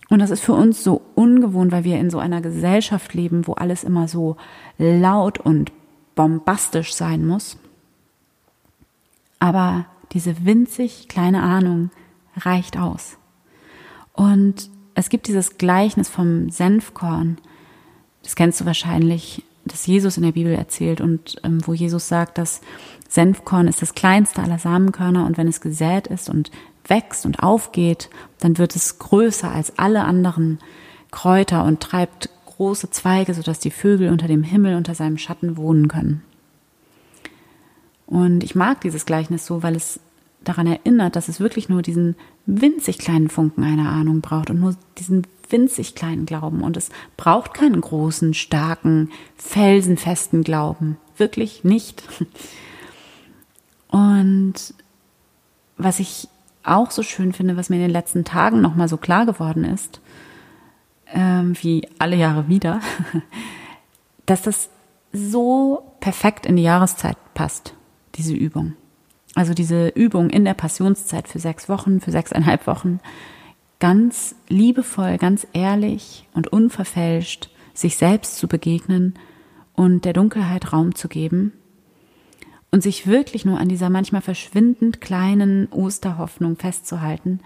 Und 0.08 0.18
das 0.18 0.30
ist 0.30 0.42
für 0.42 0.52
uns 0.52 0.84
so 0.84 1.00
ungewohnt, 1.14 1.72
weil 1.72 1.84
wir 1.84 1.98
in 1.98 2.10
so 2.10 2.18
einer 2.18 2.40
Gesellschaft 2.42 3.14
leben, 3.14 3.46
wo 3.46 3.54
alles 3.54 3.82
immer 3.82 4.08
so 4.08 4.36
laut 4.76 5.38
und 5.38 5.72
bombastisch 6.14 6.94
sein 6.94 7.26
muss. 7.26 7.56
Aber 9.38 9.86
diese 10.12 10.44
winzig 10.44 11.08
kleine 11.08 11.42
Ahnung 11.42 11.90
reicht 12.36 12.76
aus. 12.76 13.16
Und 14.12 14.70
es 14.94 15.08
gibt 15.08 15.26
dieses 15.28 15.58
Gleichnis 15.58 16.08
vom 16.08 16.50
Senfkorn. 16.50 17.38
Das 18.22 18.36
kennst 18.36 18.60
du 18.60 18.66
wahrscheinlich, 18.66 19.42
das 19.64 19.86
Jesus 19.86 20.16
in 20.16 20.22
der 20.22 20.32
Bibel 20.32 20.52
erzählt 20.52 21.00
und 21.00 21.36
ähm, 21.44 21.60
wo 21.66 21.72
Jesus 21.72 22.08
sagt, 22.08 22.38
dass 22.38 22.60
Senfkorn 23.08 23.68
ist 23.68 23.80
das 23.80 23.94
kleinste 23.94 24.42
aller 24.42 24.58
Samenkörner 24.58 25.26
und 25.26 25.38
wenn 25.38 25.48
es 25.48 25.60
gesät 25.60 26.06
ist 26.08 26.28
und 26.28 26.50
wächst 26.86 27.26
und 27.26 27.42
aufgeht, 27.42 28.10
dann 28.40 28.58
wird 28.58 28.74
es 28.74 28.98
größer 28.98 29.50
als 29.50 29.78
alle 29.78 30.04
anderen 30.04 30.58
Kräuter 31.10 31.64
und 31.64 31.80
treibt 31.80 32.30
große 32.46 32.90
Zweige, 32.90 33.34
sodass 33.34 33.60
die 33.60 33.70
Vögel 33.70 34.10
unter 34.10 34.26
dem 34.26 34.42
Himmel 34.42 34.76
unter 34.76 34.94
seinem 34.94 35.18
Schatten 35.18 35.56
wohnen 35.56 35.88
können. 35.88 36.22
Und 38.06 38.44
ich 38.44 38.54
mag 38.54 38.80
dieses 38.80 39.06
Gleichnis 39.06 39.46
so, 39.46 39.62
weil 39.62 39.76
es 39.76 40.00
daran 40.44 40.66
erinnert, 40.66 41.16
dass 41.16 41.28
es 41.28 41.40
wirklich 41.40 41.68
nur 41.68 41.82
diesen 41.82 42.16
winzig 42.46 42.98
kleinen 42.98 43.28
Funken 43.28 43.64
einer 43.64 43.88
Ahnung 43.90 44.20
braucht 44.20 44.50
und 44.50 44.60
nur 44.60 44.76
diesen 44.98 45.26
winzig 45.48 45.94
kleinen 45.94 46.26
Glauben. 46.26 46.62
Und 46.62 46.76
es 46.76 46.90
braucht 47.16 47.54
keinen 47.54 47.80
großen, 47.80 48.34
starken, 48.34 49.10
felsenfesten 49.36 50.42
Glauben. 50.42 50.96
Wirklich 51.16 51.62
nicht. 51.62 52.02
Und 53.88 54.54
was 55.76 56.00
ich 56.00 56.28
auch 56.64 56.90
so 56.90 57.02
schön 57.02 57.32
finde, 57.32 57.56
was 57.56 57.70
mir 57.70 57.76
in 57.76 57.82
den 57.82 57.90
letzten 57.90 58.24
Tagen 58.24 58.60
nochmal 58.60 58.88
so 58.88 58.96
klar 58.96 59.26
geworden 59.26 59.64
ist, 59.64 60.00
ähm, 61.12 61.54
wie 61.60 61.86
alle 61.98 62.16
Jahre 62.16 62.48
wieder, 62.48 62.80
dass 64.26 64.42
das 64.42 64.70
so 65.12 65.92
perfekt 66.00 66.46
in 66.46 66.56
die 66.56 66.62
Jahreszeit 66.62 67.16
passt, 67.34 67.74
diese 68.14 68.34
Übung. 68.34 68.74
Also 69.34 69.54
diese 69.54 69.88
Übung 69.88 70.30
in 70.30 70.44
der 70.44 70.54
Passionszeit 70.54 71.28
für 71.28 71.38
sechs 71.38 71.68
Wochen, 71.68 72.00
für 72.00 72.10
sechseinhalb 72.10 72.66
Wochen, 72.66 73.00
ganz 73.78 74.34
liebevoll, 74.48 75.18
ganz 75.18 75.46
ehrlich 75.52 76.28
und 76.34 76.48
unverfälscht 76.48 77.50
sich 77.74 77.96
selbst 77.96 78.36
zu 78.36 78.46
begegnen 78.46 79.14
und 79.74 80.04
der 80.04 80.12
Dunkelheit 80.12 80.72
Raum 80.72 80.94
zu 80.94 81.08
geben 81.08 81.52
und 82.70 82.82
sich 82.82 83.06
wirklich 83.06 83.44
nur 83.44 83.58
an 83.58 83.68
dieser 83.68 83.90
manchmal 83.90 84.22
verschwindend 84.22 85.00
kleinen 85.00 85.68
Osterhoffnung 85.70 86.56
festzuhalten, 86.56 87.40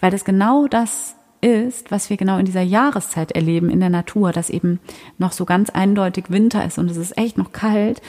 weil 0.00 0.10
das 0.10 0.24
genau 0.24 0.66
das 0.66 1.16
ist, 1.40 1.90
was 1.90 2.10
wir 2.10 2.16
genau 2.16 2.38
in 2.38 2.46
dieser 2.46 2.62
Jahreszeit 2.62 3.32
erleben 3.32 3.70
in 3.70 3.80
der 3.80 3.90
Natur, 3.90 4.32
dass 4.32 4.50
eben 4.50 4.80
noch 5.18 5.32
so 5.32 5.44
ganz 5.44 5.70
eindeutig 5.70 6.30
Winter 6.30 6.64
ist 6.64 6.78
und 6.78 6.90
es 6.90 6.96
ist 6.96 7.16
echt 7.16 7.38
noch 7.38 7.52
kalt, 7.52 8.02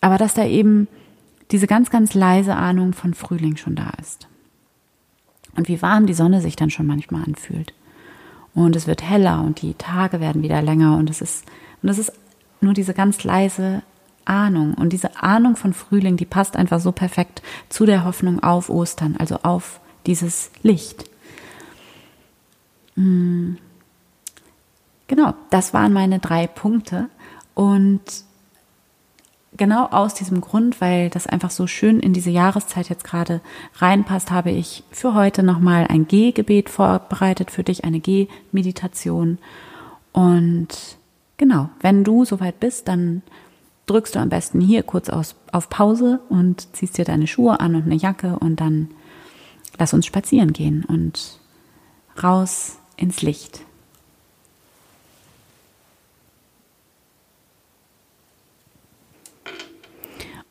aber 0.00 0.18
dass 0.18 0.34
da 0.34 0.44
eben 0.44 0.86
diese 1.50 1.66
ganz, 1.66 1.90
ganz 1.90 2.14
leise 2.14 2.54
Ahnung 2.54 2.92
von 2.92 3.14
Frühling 3.14 3.56
schon 3.56 3.74
da 3.74 3.90
ist. 4.00 4.28
Und 5.56 5.68
wie 5.68 5.82
warm 5.82 6.06
die 6.06 6.14
Sonne 6.14 6.40
sich 6.40 6.56
dann 6.56 6.70
schon 6.70 6.86
manchmal 6.86 7.24
anfühlt. 7.24 7.72
Und 8.54 8.76
es 8.76 8.86
wird 8.86 9.02
heller 9.02 9.42
und 9.42 9.62
die 9.62 9.74
Tage 9.74 10.20
werden 10.20 10.42
wieder 10.42 10.62
länger 10.62 10.96
und 10.96 11.10
es 11.10 11.20
ist, 11.20 11.44
und 11.82 11.88
es 11.88 11.98
ist 11.98 12.12
nur 12.60 12.74
diese 12.74 12.94
ganz 12.94 13.24
leise 13.24 13.82
Ahnung. 14.24 14.74
Und 14.74 14.92
diese 14.92 15.22
Ahnung 15.22 15.56
von 15.56 15.72
Frühling, 15.72 16.16
die 16.16 16.26
passt 16.26 16.56
einfach 16.56 16.80
so 16.80 16.92
perfekt 16.92 17.42
zu 17.68 17.86
der 17.86 18.04
Hoffnung 18.04 18.42
auf 18.42 18.68
Ostern, 18.68 19.16
also 19.18 19.36
auf 19.42 19.80
dieses 20.06 20.50
Licht. 20.62 21.04
Hm. 22.94 23.58
Genau, 25.06 25.34
das 25.50 25.72
waren 25.72 25.92
meine 25.92 26.18
drei 26.18 26.46
Punkte. 26.46 27.08
Und 27.54 28.02
genau 29.58 29.86
aus 29.86 30.14
diesem 30.14 30.40
Grund, 30.40 30.80
weil 30.80 31.10
das 31.10 31.26
einfach 31.26 31.50
so 31.50 31.66
schön 31.66 32.00
in 32.00 32.14
diese 32.14 32.30
Jahreszeit 32.30 32.88
jetzt 32.88 33.04
gerade 33.04 33.42
reinpasst, 33.74 34.30
habe 34.30 34.50
ich 34.50 34.84
für 34.90 35.14
heute 35.14 35.42
nochmal 35.42 35.86
ein 35.88 36.08
Gehgebet 36.08 36.70
vorbereitet 36.70 37.50
für 37.50 37.64
dich, 37.64 37.84
eine 37.84 38.00
Gehmeditation. 38.00 39.38
Und 40.12 40.68
genau, 41.36 41.68
wenn 41.80 42.04
du 42.04 42.24
soweit 42.24 42.60
bist, 42.60 42.88
dann 42.88 43.22
drückst 43.86 44.14
du 44.14 44.18
am 44.18 44.28
besten 44.28 44.60
hier 44.60 44.82
kurz 44.82 45.10
aus, 45.10 45.34
auf 45.52 45.68
Pause 45.68 46.20
und 46.28 46.74
ziehst 46.74 46.96
dir 46.96 47.04
deine 47.04 47.26
Schuhe 47.26 47.60
an 47.60 47.74
und 47.74 47.84
eine 47.84 47.96
Jacke 47.96 48.38
und 48.38 48.60
dann 48.60 48.88
lass 49.78 49.94
uns 49.94 50.06
spazieren 50.06 50.52
gehen 50.52 50.84
und 50.84 51.40
raus 52.22 52.78
ins 52.96 53.22
Licht. 53.22 53.62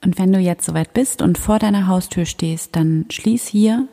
Und 0.08 0.18
wenn 0.18 0.32
du 0.32 0.40
jetzt 0.40 0.66
soweit 0.66 0.94
bist 0.94 1.22
und 1.22 1.38
vor 1.38 1.60
deiner 1.60 1.88
Haustür 1.88 2.24
stehst, 2.24 2.78
dann 2.78 3.08
schließ 3.12 3.46
hier, 3.46 3.90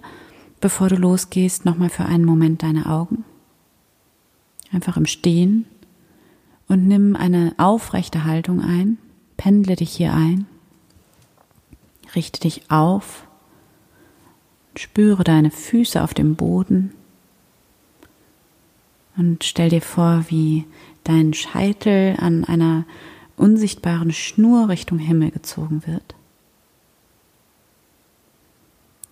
bevor 0.60 0.88
du 0.88 0.94
losgehst, 0.94 1.64
nochmal 1.64 1.88
für 1.88 2.04
einen 2.04 2.24
Moment 2.24 2.62
deine 2.62 2.86
Augen. 2.86 3.24
Einfach 4.72 4.96
im 4.96 5.06
Stehen 5.06 5.64
und 6.68 6.86
nimm 6.86 7.16
eine 7.16 7.52
aufrechte 7.56 8.22
Haltung 8.22 8.60
ein. 8.60 8.98
Pendle 9.36 9.74
dich 9.74 9.90
hier 9.90 10.14
ein. 10.14 10.46
Richte 12.14 12.38
dich 12.38 12.70
auf. 12.70 13.26
Spüre 14.76 15.24
deine 15.24 15.50
Füße 15.50 16.00
auf 16.00 16.14
dem 16.14 16.36
Boden. 16.36 16.92
Und 19.16 19.42
stell 19.42 19.70
dir 19.70 19.82
vor, 19.82 20.26
wie 20.28 20.64
dein 21.02 21.34
Scheitel 21.34 22.14
an 22.20 22.44
einer 22.44 22.84
unsichtbaren 23.36 24.12
Schnur 24.12 24.68
Richtung 24.68 24.98
Himmel 24.98 25.30
gezogen 25.30 25.82
wird. 25.86 26.14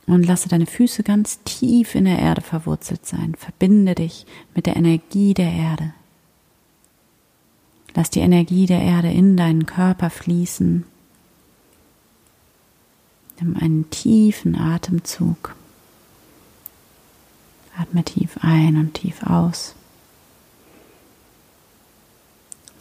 Und 0.07 0.26
lasse 0.26 0.49
deine 0.49 0.67
Füße 0.67 1.02
ganz 1.02 1.41
tief 1.45 1.95
in 1.95 2.05
der 2.05 2.19
Erde 2.19 2.41
verwurzelt 2.41 3.07
sein. 3.07 3.35
Verbinde 3.37 3.95
dich 3.95 4.26
mit 4.55 4.67
der 4.67 4.76
Energie 4.76 5.33
der 5.33 5.52
Erde. 5.52 5.95
Lass 7.95 8.11
die 8.11 8.21
Energie 8.21 8.67
der 8.67 8.81
Erde 8.81 9.11
in 9.12 9.37
deinen 9.37 9.67
Körper 9.67 10.11
fließen. 10.11 10.85
Nimm 13.41 13.57
einen 13.57 13.91
tiefen 13.91 14.57
Atemzug. 14.57 15.55
Atme 17.76 18.05
tief 18.05 18.38
ein 18.43 18.76
und 18.76 18.95
tief 18.95 19.23
aus. 19.23 19.75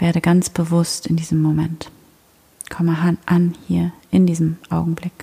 Werde 0.02 0.20
ganz 0.20 0.50
bewusst 0.50 1.06
in 1.06 1.16
diesem 1.16 1.44
Moment. 1.44 1.92
Komme 2.72 2.98
an 3.28 3.54
hier 3.68 3.92
in 4.10 4.26
diesem 4.26 4.58
Augenblick. 4.72 5.14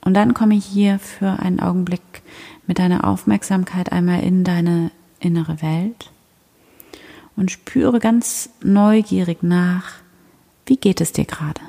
Und 0.00 0.14
dann 0.14 0.32
komme 0.32 0.54
hier 0.54 1.00
für 1.00 1.40
einen 1.40 1.58
Augenblick 1.58 2.22
mit 2.68 2.78
deiner 2.78 3.04
Aufmerksamkeit 3.04 3.90
einmal 3.90 4.22
in 4.22 4.44
deine 4.44 4.92
innere 5.18 5.60
Welt 5.60 6.12
und 7.34 7.50
spüre 7.50 7.98
ganz 7.98 8.50
neugierig 8.62 9.42
nach, 9.42 9.94
wie 10.66 10.76
geht 10.76 11.00
es 11.00 11.10
dir 11.10 11.24
gerade? 11.24 11.60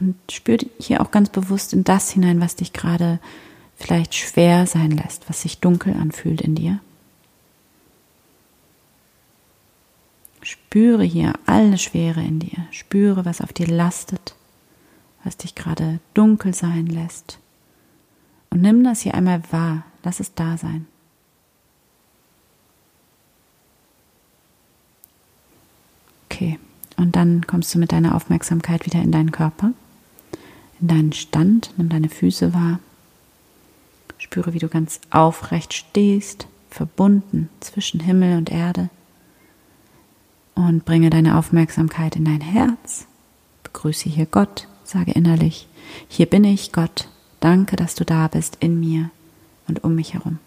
Und 0.00 0.16
spür 0.30 0.58
hier 0.78 1.00
auch 1.00 1.10
ganz 1.10 1.30
bewusst 1.30 1.72
in 1.72 1.84
das 1.84 2.10
hinein, 2.10 2.40
was 2.40 2.56
dich 2.56 2.72
gerade 2.72 3.20
vielleicht 3.76 4.14
schwer 4.14 4.66
sein 4.66 4.90
lässt, 4.90 5.28
was 5.28 5.42
sich 5.42 5.60
dunkel 5.60 5.94
anfühlt 5.94 6.40
in 6.40 6.54
dir. 6.54 6.80
Spüre 10.42 11.04
hier 11.04 11.34
alle 11.46 11.78
Schwere 11.78 12.20
in 12.20 12.40
dir. 12.40 12.66
Spüre, 12.70 13.24
was 13.24 13.40
auf 13.40 13.52
dir 13.52 13.66
lastet, 13.66 14.34
was 15.22 15.36
dich 15.36 15.54
gerade 15.54 16.00
dunkel 16.12 16.54
sein 16.54 16.86
lässt. 16.86 17.38
Und 18.50 18.60
nimm 18.60 18.84
das 18.84 19.00
hier 19.00 19.14
einmal 19.14 19.42
wahr. 19.50 19.84
Lass 20.02 20.20
es 20.20 20.34
da 20.34 20.58
sein. 20.58 20.86
Okay. 26.28 26.58
Und 26.96 27.16
dann 27.16 27.46
kommst 27.46 27.74
du 27.74 27.78
mit 27.78 27.92
deiner 27.92 28.14
Aufmerksamkeit 28.14 28.86
wieder 28.86 29.00
in 29.00 29.12
deinen 29.12 29.32
Körper 29.32 29.72
in 30.80 30.88
deinen 30.88 31.12
Stand, 31.12 31.72
nimm 31.76 31.88
deine 31.88 32.08
Füße 32.08 32.52
wahr. 32.54 32.78
Spüre, 34.18 34.54
wie 34.54 34.58
du 34.58 34.68
ganz 34.68 35.00
aufrecht 35.10 35.74
stehst, 35.74 36.46
verbunden 36.70 37.48
zwischen 37.60 38.00
Himmel 38.00 38.36
und 38.38 38.50
Erde. 38.50 38.90
und 40.54 40.84
bringe 40.84 41.10
deine 41.10 41.36
Aufmerksamkeit 41.36 42.16
in 42.16 42.24
dein 42.24 42.40
Herz. 42.40 43.06
Begrüße 43.64 44.08
hier 44.08 44.26
Gott, 44.26 44.68
sage 44.84 45.12
innerlich, 45.12 45.68
hier 46.08 46.26
bin 46.26 46.44
ich, 46.44 46.72
Gott, 46.72 47.08
danke, 47.40 47.76
dass 47.76 47.94
du 47.94 48.04
da 48.04 48.28
bist 48.28 48.56
in 48.60 48.78
mir 48.78 49.10
und 49.66 49.82
um 49.84 49.94
mich 49.94 50.14
herum. 50.14 50.38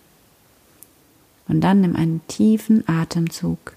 Und 1.47 1.61
dann 1.61 1.81
nimm 1.81 1.95
einen 1.95 2.21
tiefen 2.27 2.87
Atemzug 2.87 3.75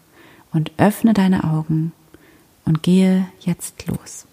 und 0.53 0.73
öffne 0.77 1.15
deine 1.15 1.45
Augen 1.45 1.93
und 2.65 2.83
gehe 2.83 3.27
jetzt 3.41 3.87
los. 3.87 4.27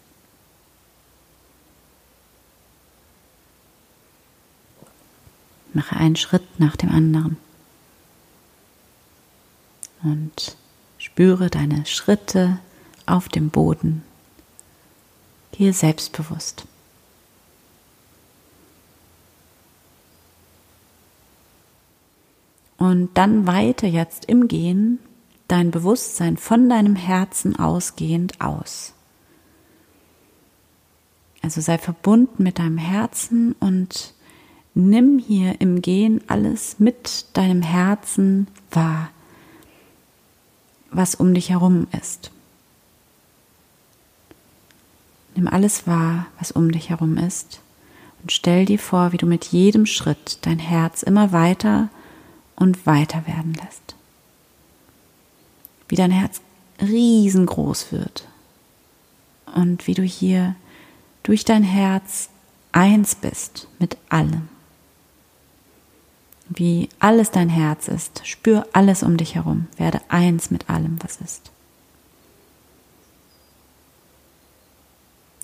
Mache 5.73 5.95
einen 5.95 6.15
Schritt 6.15 6.59
nach 6.59 6.75
dem 6.75 6.89
anderen. 6.89 7.37
Und 10.03 10.55
spüre 10.97 11.49
deine 11.49 11.85
Schritte 11.85 12.59
auf 13.05 13.29
dem 13.29 13.49
Boden. 13.49 14.03
Gehe 15.51 15.73
selbstbewusst. 15.73 16.65
Und 22.77 23.09
dann 23.15 23.47
weite 23.47 23.87
jetzt 23.87 24.25
im 24.25 24.47
Gehen 24.47 24.99
dein 25.47 25.71
Bewusstsein 25.71 26.37
von 26.37 26.69
deinem 26.69 26.95
Herzen 26.95 27.57
ausgehend 27.57 28.39
aus. 28.39 28.93
Also 31.41 31.61
sei 31.61 31.77
verbunden 31.77 32.43
mit 32.43 32.59
deinem 32.59 32.77
Herzen 32.77 33.53
und 33.53 34.13
nimm 34.77 35.17
hier 35.17 35.59
im 35.59 35.81
Gehen 35.81 36.21
alles 36.27 36.79
mit 36.79 37.25
deinem 37.33 37.63
Herzen 37.63 38.47
wahr, 38.69 39.09
was 40.91 41.15
um 41.15 41.33
dich 41.33 41.49
herum 41.49 41.87
ist. 41.99 42.31
Nimm 45.35 45.47
alles 45.47 45.87
wahr, 45.87 46.27
was 46.37 46.51
um 46.51 46.71
dich 46.71 46.89
herum 46.89 47.17
ist 47.17 47.59
und 48.21 48.31
stell 48.31 48.65
dir 48.65 48.77
vor, 48.77 49.11
wie 49.11 49.17
du 49.17 49.25
mit 49.25 49.45
jedem 49.45 49.87
Schritt 49.87 50.39
dein 50.43 50.59
Herz 50.59 51.01
immer 51.01 51.31
weiter 51.31 51.89
und 52.55 52.85
weiter 52.85 53.25
werden 53.25 53.55
lässt. 53.55 53.95
Wie 55.89 55.95
dein 55.95 56.11
Herz 56.11 56.39
riesengroß 56.81 57.91
wird 57.91 58.27
und 59.55 59.87
wie 59.87 59.95
du 59.95 60.03
hier 60.03 60.55
durch 61.23 61.45
dein 61.45 61.63
Herz 61.63 62.29
eins 62.71 63.15
bist 63.15 63.67
mit 63.79 63.97
allem. 64.09 64.49
Wie 66.49 66.89
alles 66.99 67.31
dein 67.31 67.49
Herz 67.49 67.87
ist, 67.87 68.25
spür 68.25 68.67
alles 68.71 69.03
um 69.03 69.17
dich 69.17 69.35
herum, 69.35 69.67
werde 69.77 69.99
eins 70.07 70.49
mit 70.49 70.69
allem, 70.69 70.97
was 71.01 71.17
ist. 71.17 71.51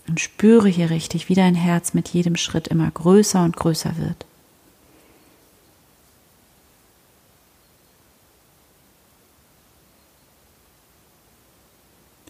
Und 0.08 0.20
spüre 0.20 0.70
hier 0.70 0.90
richtig, 0.90 1.30
wie 1.30 1.36
dein 1.36 1.56
Herz 1.56 1.94
mit 1.94 2.10
jedem 2.10 2.36
Schritt 2.36 2.68
immer 2.68 2.90
größer 2.90 3.44
und 3.44 3.56
größer 3.56 3.98
wird. 3.98 4.26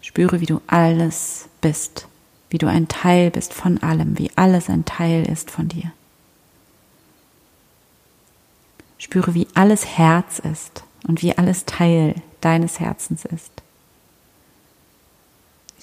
Spüre, 0.01 0.41
wie 0.41 0.45
du 0.45 0.61
alles 0.67 1.47
bist, 1.61 2.07
wie 2.49 2.57
du 2.57 2.67
ein 2.67 2.87
Teil 2.87 3.31
bist 3.31 3.53
von 3.53 3.81
allem, 3.81 4.19
wie 4.19 4.31
alles 4.35 4.69
ein 4.69 4.85
Teil 4.85 5.25
ist 5.25 5.49
von 5.49 5.69
dir. 5.69 5.91
Spüre, 9.03 9.33
wie 9.33 9.47
alles 9.53 9.97
Herz 9.97 10.39
ist 10.39 10.83
und 11.07 11.21
wie 11.21 11.37
alles 11.37 11.65
Teil 11.65 12.15
deines 12.41 12.79
Herzens 12.79 13.25
ist. 13.25 13.51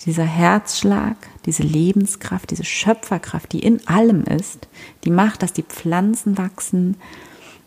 Dieser 0.07 0.25
Herzschlag, 0.25 1.17
diese 1.45 1.63
Lebenskraft, 1.63 2.51
diese 2.51 2.65
Schöpferkraft, 2.65 3.53
die 3.53 3.61
in 3.61 3.87
allem 3.87 4.25
ist, 4.25 4.69
die 5.05 5.11
macht, 5.11 5.43
dass 5.43 5.53
die 5.53 5.63
Pflanzen 5.63 6.39
wachsen. 6.39 6.97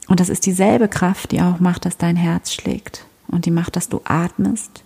Und 0.07 0.19
das 0.19 0.29
ist 0.29 0.47
dieselbe 0.47 0.87
Kraft, 0.87 1.31
die 1.31 1.41
auch 1.41 1.59
macht, 1.59 1.85
dass 1.85 1.97
dein 1.97 2.15
Herz 2.15 2.51
schlägt. 2.51 3.05
Und 3.27 3.45
die 3.45 3.51
macht, 3.51 3.75
dass 3.75 3.89
du 3.89 4.01
atmest 4.03 4.83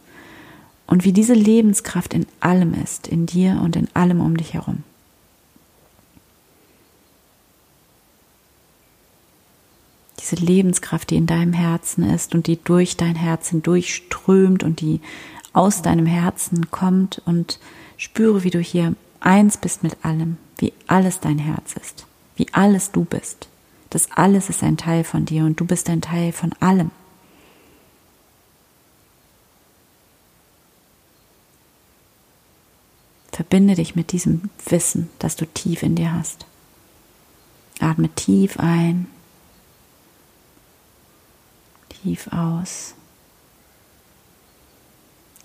und 0.87 1.03
wie 1.03 1.11
diese 1.11 1.33
Lebenskraft 1.33 2.13
in 2.13 2.25
allem 2.39 2.73
ist, 2.73 3.07
in 3.07 3.25
dir 3.25 3.59
und 3.61 3.75
in 3.75 3.87
allem 3.93 4.21
um 4.21 4.35
dich 4.37 4.53
herum. 4.53 4.83
Diese 10.29 10.43
Lebenskraft, 10.43 11.09
die 11.09 11.15
in 11.15 11.25
deinem 11.25 11.53
Herzen 11.53 12.03
ist 12.03 12.35
und 12.35 12.47
die 12.47 12.61
durch 12.61 12.97
dein 12.97 13.15
Herz 13.15 13.49
hindurchströmt 13.49 14.61
und 14.61 14.81
die 14.81 14.99
aus 15.53 15.81
deinem 15.81 16.05
Herzen 16.05 16.69
kommt 16.69 17.21
und 17.25 17.59
spüre, 17.95 18.43
wie 18.43 18.49
du 18.49 18.59
hier 18.59 18.95
eins 19.21 19.55
bist 19.55 19.83
mit 19.83 20.03
allem, 20.03 20.35
wie 20.57 20.73
alles 20.85 21.21
dein 21.21 21.39
Herz 21.39 21.75
ist, 21.81 22.07
wie 22.35 22.47
alles 22.51 22.91
du 22.91 23.05
bist. 23.05 23.47
Das 23.89 24.11
alles 24.11 24.49
ist 24.49 24.63
ein 24.63 24.75
Teil 24.75 25.05
von 25.05 25.23
dir 25.23 25.45
und 25.45 25.61
du 25.61 25.65
bist 25.65 25.89
ein 25.89 26.01
Teil 26.01 26.33
von 26.33 26.51
allem. 26.59 26.91
Verbinde 33.31 33.75
dich 33.75 33.95
mit 33.95 34.11
diesem 34.11 34.49
Wissen, 34.65 35.09
das 35.19 35.37
du 35.37 35.45
tief 35.45 35.83
in 35.83 35.95
dir 35.95 36.11
hast. 36.11 36.45
Atme 37.79 38.09
tief 38.09 38.59
ein, 38.59 39.07
tief 42.07 42.29
aus. 42.31 42.93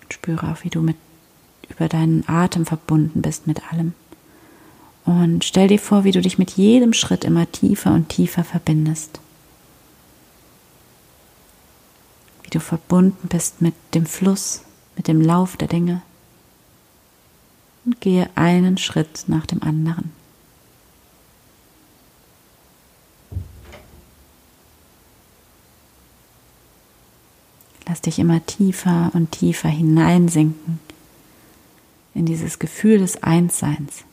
Spüre 0.09 0.49
auch, 0.49 0.63
wie 0.63 0.69
du 0.69 0.81
mit 0.81 0.95
über 1.69 1.89
deinen 1.89 2.23
Atem 2.27 2.65
verbunden 2.65 3.21
bist 3.21 3.47
mit 3.47 3.71
allem. 3.71 3.93
Und 5.03 5.43
stell 5.43 5.67
dir 5.67 5.79
vor, 5.79 6.05
wie 6.05 6.11
du 6.11 6.21
dich 6.21 6.37
mit 6.37 6.51
jedem 6.51 6.93
Schritt 6.93 7.25
immer 7.25 7.51
tiefer 7.51 7.93
und 7.93 8.07
tiefer 8.07 8.45
verbindest. 8.45 9.19
Wie 12.43 12.49
du 12.49 12.61
verbunden 12.61 13.27
bist 13.27 13.61
mit 13.61 13.73
dem 13.93 14.05
Fluss, 14.05 14.61
mit 14.95 15.09
dem 15.09 15.19
Lauf 15.19 15.57
der 15.57 15.67
Dinge 15.67 16.01
und 17.83 17.99
gehe 17.99 18.29
einen 18.35 18.77
Schritt 18.77 19.25
nach 19.27 19.45
dem 19.45 19.61
anderen. 19.63 20.11
Dich 28.05 28.19
immer 28.19 28.45
tiefer 28.45 29.11
und 29.13 29.31
tiefer 29.31 29.69
hineinsinken 29.69 30.79
in 32.13 32.25
dieses 32.25 32.59
Gefühl 32.59 32.99
des 32.99 33.23
Einsseins. 33.23 34.03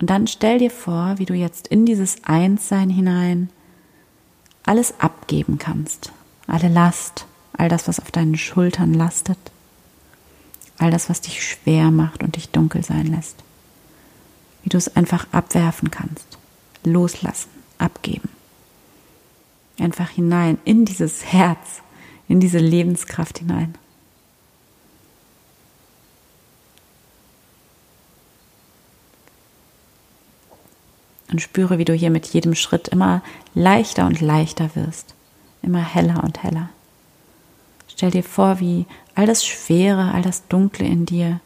Und 0.00 0.08
dann 0.08 0.26
stell 0.26 0.58
dir 0.58 0.70
vor, 0.70 1.14
wie 1.18 1.26
du 1.26 1.34
jetzt 1.34 1.68
in 1.68 1.84
dieses 1.84 2.24
Einssein 2.24 2.88
hinein 2.88 3.50
alles 4.62 4.98
abgeben 4.98 5.58
kannst. 5.58 6.12
Alle 6.46 6.68
Last, 6.68 7.26
all 7.52 7.68
das, 7.68 7.86
was 7.86 8.00
auf 8.00 8.10
deinen 8.10 8.36
Schultern 8.36 8.94
lastet, 8.94 9.38
all 10.78 10.90
das, 10.90 11.10
was 11.10 11.20
dich 11.20 11.44
schwer 11.44 11.90
macht 11.90 12.22
und 12.22 12.36
dich 12.36 12.48
dunkel 12.48 12.82
sein 12.82 13.08
lässt. 13.08 13.36
Wie 14.62 14.68
du 14.68 14.76
es 14.76 14.94
einfach 14.96 15.26
abwerfen 15.32 15.90
kannst, 15.90 16.38
loslassen, 16.84 17.50
abgeben. 17.78 18.28
Einfach 19.78 20.10
hinein 20.10 20.58
in 20.64 20.84
dieses 20.84 21.24
Herz, 21.24 21.82
in 22.28 22.40
diese 22.40 22.58
Lebenskraft 22.58 23.38
hinein. 23.38 23.74
Und 31.30 31.40
spüre, 31.40 31.78
wie 31.78 31.84
du 31.84 31.94
hier 31.94 32.10
mit 32.10 32.26
jedem 32.26 32.54
Schritt 32.54 32.88
immer 32.88 33.22
leichter 33.54 34.06
und 34.06 34.20
leichter 34.20 34.70
wirst, 34.74 35.14
immer 35.62 35.82
heller 35.82 36.24
und 36.24 36.42
heller. 36.42 36.68
Stell 37.88 38.10
dir 38.10 38.24
vor, 38.24 38.60
wie 38.60 38.86
all 39.14 39.26
das 39.26 39.46
Schwere, 39.46 40.12
all 40.12 40.22
das 40.22 40.48
Dunkle 40.48 40.86
in 40.86 41.06
dir, 41.06 41.40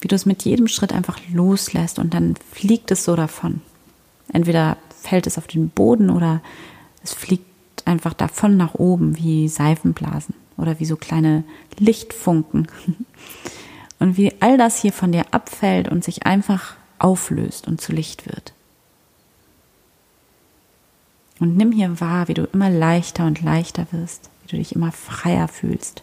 wie 0.00 0.08
du 0.08 0.14
es 0.14 0.26
mit 0.26 0.42
jedem 0.44 0.68
Schritt 0.68 0.92
einfach 0.92 1.18
loslässt 1.32 1.98
und 1.98 2.14
dann 2.14 2.34
fliegt 2.52 2.90
es 2.90 3.04
so 3.04 3.16
davon. 3.16 3.60
Entweder 4.32 4.76
fällt 5.00 5.26
es 5.26 5.38
auf 5.38 5.46
den 5.46 5.70
Boden 5.70 6.10
oder 6.10 6.40
es 7.02 7.12
fliegt 7.12 7.46
einfach 7.86 8.14
davon 8.14 8.56
nach 8.56 8.74
oben 8.74 9.16
wie 9.16 9.48
Seifenblasen 9.48 10.34
oder 10.56 10.78
wie 10.78 10.84
so 10.84 10.96
kleine 10.96 11.44
Lichtfunken. 11.78 12.68
Und 13.98 14.16
wie 14.16 14.32
all 14.40 14.56
das 14.56 14.80
hier 14.80 14.94
von 14.94 15.12
dir 15.12 15.26
abfällt 15.30 15.86
und 15.86 16.02
sich 16.02 16.24
einfach 16.24 16.74
auflöst 16.98 17.68
und 17.68 17.82
zu 17.82 17.92
Licht 17.92 18.24
wird. 18.24 18.54
Und 21.38 21.58
nimm 21.58 21.70
hier 21.70 22.00
wahr, 22.00 22.26
wie 22.26 22.32
du 22.32 22.44
immer 22.44 22.70
leichter 22.70 23.26
und 23.26 23.42
leichter 23.42 23.86
wirst, 23.90 24.30
wie 24.42 24.52
du 24.52 24.56
dich 24.56 24.74
immer 24.74 24.90
freier 24.90 25.48
fühlst. 25.48 26.02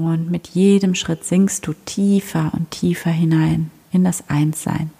Und 0.00 0.30
mit 0.30 0.48
jedem 0.48 0.94
Schritt 0.94 1.24
sinkst 1.24 1.66
du 1.66 1.74
tiefer 1.84 2.52
und 2.54 2.70
tiefer 2.70 3.10
hinein 3.10 3.70
in 3.92 4.02
das 4.02 4.28
Einssein. 4.30 4.90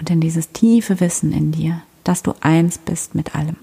und 0.00 0.08
in 0.08 0.20
dieses 0.20 0.50
tiefe 0.52 0.98
Wissen 0.98 1.30
in 1.30 1.52
dir, 1.52 1.82
dass 2.04 2.22
du 2.22 2.32
eins 2.40 2.78
bist 2.78 3.14
mit 3.14 3.34
allem. 3.34 3.56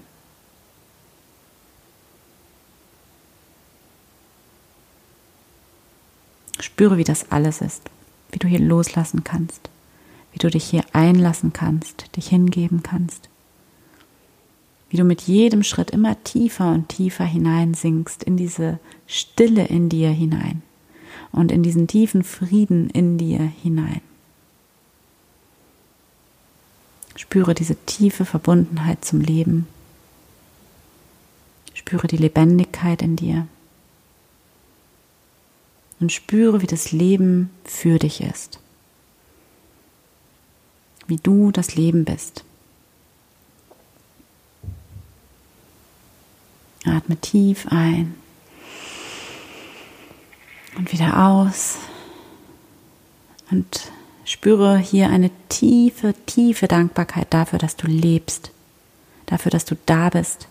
Spüre, 6.60 6.96
wie 6.96 7.04
das 7.04 7.32
alles 7.32 7.60
ist, 7.60 7.90
wie 8.30 8.38
du 8.38 8.46
hier 8.46 8.60
loslassen 8.60 9.24
kannst, 9.24 9.68
wie 10.32 10.38
du 10.38 10.48
dich 10.48 10.64
hier 10.64 10.84
einlassen 10.92 11.52
kannst, 11.52 12.14
dich 12.16 12.28
hingeben 12.28 12.84
kannst, 12.84 13.28
wie 14.90 14.96
du 14.96 15.04
mit 15.04 15.22
jedem 15.22 15.62
Schritt 15.62 15.90
immer 15.90 16.22
tiefer 16.24 16.72
und 16.72 16.88
tiefer 16.88 17.24
hineinsinkst 17.24 18.22
in 18.22 18.36
diese 18.36 18.78
Stille 19.06 19.66
in 19.66 19.88
dir 19.88 20.10
hinein 20.10 20.62
und 21.32 21.52
in 21.52 21.62
diesen 21.62 21.86
tiefen 21.86 22.24
Frieden 22.24 22.88
in 22.90 23.18
dir 23.18 23.40
hinein. 23.40 24.00
Spüre 27.16 27.54
diese 27.54 27.74
tiefe 27.84 28.24
Verbundenheit 28.24 29.04
zum 29.04 29.20
Leben. 29.20 29.66
Spüre 31.74 32.06
die 32.06 32.16
Lebendigkeit 32.16 33.02
in 33.02 33.16
dir. 33.16 33.48
Und 36.00 36.12
spüre, 36.12 36.62
wie 36.62 36.66
das 36.66 36.92
Leben 36.92 37.50
für 37.64 37.98
dich 37.98 38.20
ist. 38.20 38.60
Wie 41.08 41.16
du 41.16 41.50
das 41.50 41.74
Leben 41.74 42.04
bist. 42.04 42.44
Atme 46.88 47.16
tief 47.16 47.66
ein 47.70 48.14
und 50.76 50.92
wieder 50.92 51.28
aus. 51.28 51.76
Und 53.50 53.90
spüre 54.24 54.78
hier 54.78 55.08
eine 55.08 55.30
tiefe, 55.48 56.14
tiefe 56.26 56.68
Dankbarkeit 56.68 57.32
dafür, 57.32 57.58
dass 57.58 57.76
du 57.76 57.86
lebst, 57.86 58.50
dafür, 59.26 59.50
dass 59.50 59.64
du 59.64 59.76
da 59.86 60.10
bist, 60.10 60.48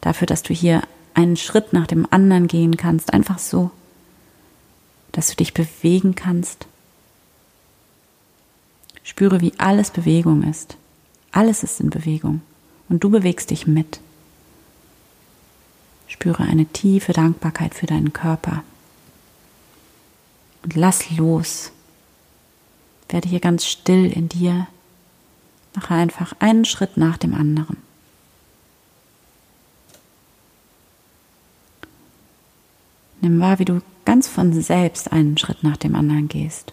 dafür, 0.00 0.26
dass 0.26 0.42
du 0.42 0.54
hier 0.54 0.82
einen 1.14 1.36
Schritt 1.36 1.72
nach 1.72 1.86
dem 1.86 2.06
anderen 2.10 2.48
gehen 2.48 2.76
kannst, 2.76 3.12
einfach 3.12 3.38
so, 3.38 3.70
dass 5.12 5.28
du 5.28 5.36
dich 5.36 5.52
bewegen 5.52 6.14
kannst. 6.14 6.66
Spüre, 9.04 9.40
wie 9.40 9.52
alles 9.58 9.90
Bewegung 9.90 10.42
ist. 10.42 10.76
Alles 11.32 11.62
ist 11.62 11.80
in 11.80 11.90
Bewegung 11.90 12.40
und 12.88 13.04
du 13.04 13.10
bewegst 13.10 13.50
dich 13.50 13.66
mit. 13.66 14.00
Spüre 16.22 16.44
eine 16.44 16.66
tiefe 16.66 17.12
Dankbarkeit 17.12 17.74
für 17.74 17.86
deinen 17.86 18.12
Körper 18.12 18.62
und 20.62 20.76
lass 20.76 21.10
los. 21.10 21.72
Werde 23.08 23.28
hier 23.28 23.40
ganz 23.40 23.66
still 23.66 24.04
in 24.06 24.28
dir. 24.28 24.68
Mache 25.74 25.94
einfach 25.94 26.32
einen 26.38 26.64
Schritt 26.64 26.96
nach 26.96 27.16
dem 27.16 27.34
anderen. 27.34 27.76
Nimm 33.20 33.40
wahr, 33.40 33.58
wie 33.58 33.64
du 33.64 33.82
ganz 34.04 34.28
von 34.28 34.52
selbst 34.52 35.10
einen 35.10 35.36
Schritt 35.38 35.64
nach 35.64 35.76
dem 35.76 35.96
anderen 35.96 36.28
gehst. 36.28 36.72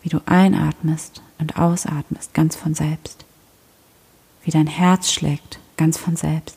Wie 0.00 0.08
du 0.08 0.22
einatmest 0.24 1.20
und 1.36 1.58
ausatmest, 1.58 2.32
ganz 2.32 2.56
von 2.56 2.72
selbst. 2.72 3.26
Wie 4.44 4.50
dein 4.50 4.66
Herz 4.66 5.12
schlägt, 5.12 5.58
ganz 5.76 5.98
von 5.98 6.16
selbst. 6.16 6.56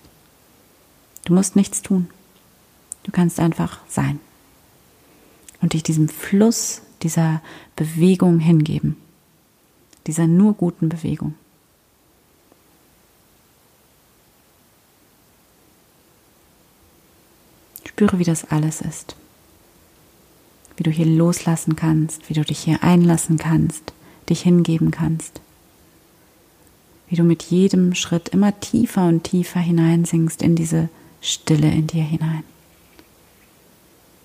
Du 1.26 1.34
musst 1.34 1.56
nichts 1.56 1.82
tun. 1.82 2.10
Du 3.04 3.12
kannst 3.12 3.40
einfach 3.40 3.80
sein 3.88 4.20
und 5.62 5.74
dich 5.74 5.84
diesem 5.84 6.10
Fluss 6.10 6.82
dieser 7.02 7.42
Bewegung 7.76 8.40
hingeben, 8.40 8.98
dieser 10.08 10.28
nur 10.28 10.54
guten 10.54 10.90
Bewegung. 10.90 11.36
Spüre, 17.86 18.20
wie 18.20 18.24
das 18.24 18.46
alles 18.46 18.82
ist, 18.82 19.16
wie 20.78 20.84
du 20.84 20.92
hier 20.92 21.06
loslassen 21.06 21.76
kannst, 21.76 22.30
wie 22.30 22.34
du 22.34 22.44
dich 22.44 22.60
hier 22.60 22.84
einlassen 22.84 23.38
kannst, 23.38 23.94
dich 24.30 24.42
hingeben 24.42 24.92
kannst, 24.92 25.42
wie 27.08 27.16
du 27.16 27.24
mit 27.24 27.44
jedem 27.44 27.94
Schritt 27.94 28.30
immer 28.30 28.60
tiefer 28.60 29.08
und 29.08 29.24
tiefer 29.24 29.60
hineinsinkst 29.60 30.42
in 30.42 30.56
diese 30.56 30.90
Stille 31.24 31.72
in 31.72 31.88
dir 31.88 32.04
hinein 32.04 32.44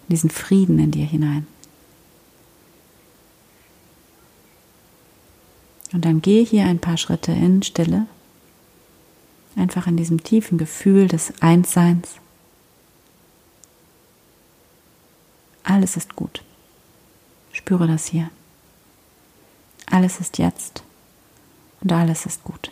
diesen 0.08 0.30
Frieden 0.30 0.78
in 0.78 0.90
dir 0.90 1.06
hinein. 1.06 1.46
Und 5.92 6.04
dann 6.04 6.20
gehe 6.20 6.44
hier 6.44 6.66
ein 6.66 6.80
paar 6.80 6.98
Schritte 6.98 7.32
in 7.32 7.62
Stille, 7.62 8.06
einfach 9.56 9.86
in 9.86 9.96
diesem 9.96 10.22
tiefen 10.22 10.58
Gefühl 10.58 11.08
des 11.08 11.32
Einsseins. 11.40 12.16
Alles 15.62 15.96
ist 15.96 16.14
gut. 16.14 16.42
Spüre 17.52 17.86
das 17.86 18.06
hier. 18.06 18.30
Alles 19.86 20.20
ist 20.20 20.38
jetzt 20.38 20.82
und 21.80 21.92
alles 21.92 22.26
ist 22.26 22.44
gut. 22.44 22.70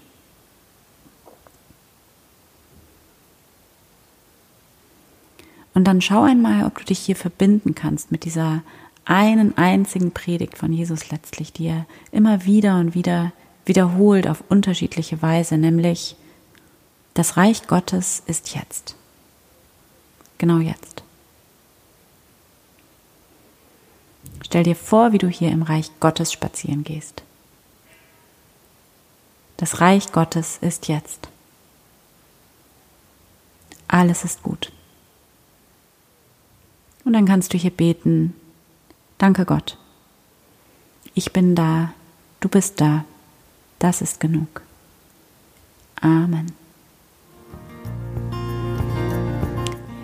Und 5.77 5.85
dann 5.85 6.01
schau 6.01 6.23
einmal, 6.23 6.65
ob 6.65 6.79
du 6.79 6.85
dich 6.85 7.01
hier 7.01 7.17
verbinden 7.17 7.75
kannst 7.75 8.11
mit 8.11 8.25
dieser 8.25 8.63
einen 9.05 9.59
einzigen 9.59 10.11
Predigt 10.11 10.57
von 10.57 10.73
Jesus 10.73 11.11
letztlich, 11.11 11.53
die 11.53 11.67
er 11.67 11.85
immer 12.13 12.47
wieder 12.47 12.79
und 12.79 12.95
wieder 12.95 13.31
wiederholt 13.67 14.27
auf 14.27 14.43
unterschiedliche 14.49 15.21
Weise, 15.21 15.59
nämlich 15.59 16.17
das 17.13 17.37
Reich 17.37 17.67
Gottes 17.67 18.23
ist 18.27 18.55
jetzt. 18.55 18.95
Genau 20.39 20.61
jetzt. 20.61 21.03
Stell 24.47 24.63
dir 24.63 24.77
vor, 24.77 25.13
wie 25.13 25.19
du 25.19 25.29
hier 25.29 25.51
im 25.51 25.61
Reich 25.61 25.91
Gottes 26.01 26.33
spazieren 26.33 26.85
gehst. 26.85 27.23
Das 29.59 29.83
Reich 29.83 30.11
Gottes 30.11 30.57
ist 30.63 30.89
jetzt. 30.89 31.29
Alles 33.89 34.25
ist 34.25 34.43
gut. 34.43 34.73
Und 37.07 37.13
dann 37.13 37.25
kannst 37.25 37.55
du 37.55 37.57
hier 37.57 37.71
beten, 37.71 38.35
danke 39.17 39.45
Gott. 39.45 39.79
Ich 41.15 41.33
bin 41.33 41.55
da, 41.55 41.93
du 42.41 42.49
bist 42.49 42.81
da, 42.81 43.05
das 43.79 44.03
ist 44.03 44.19
genug. 44.19 44.63
Amen. 46.01 46.51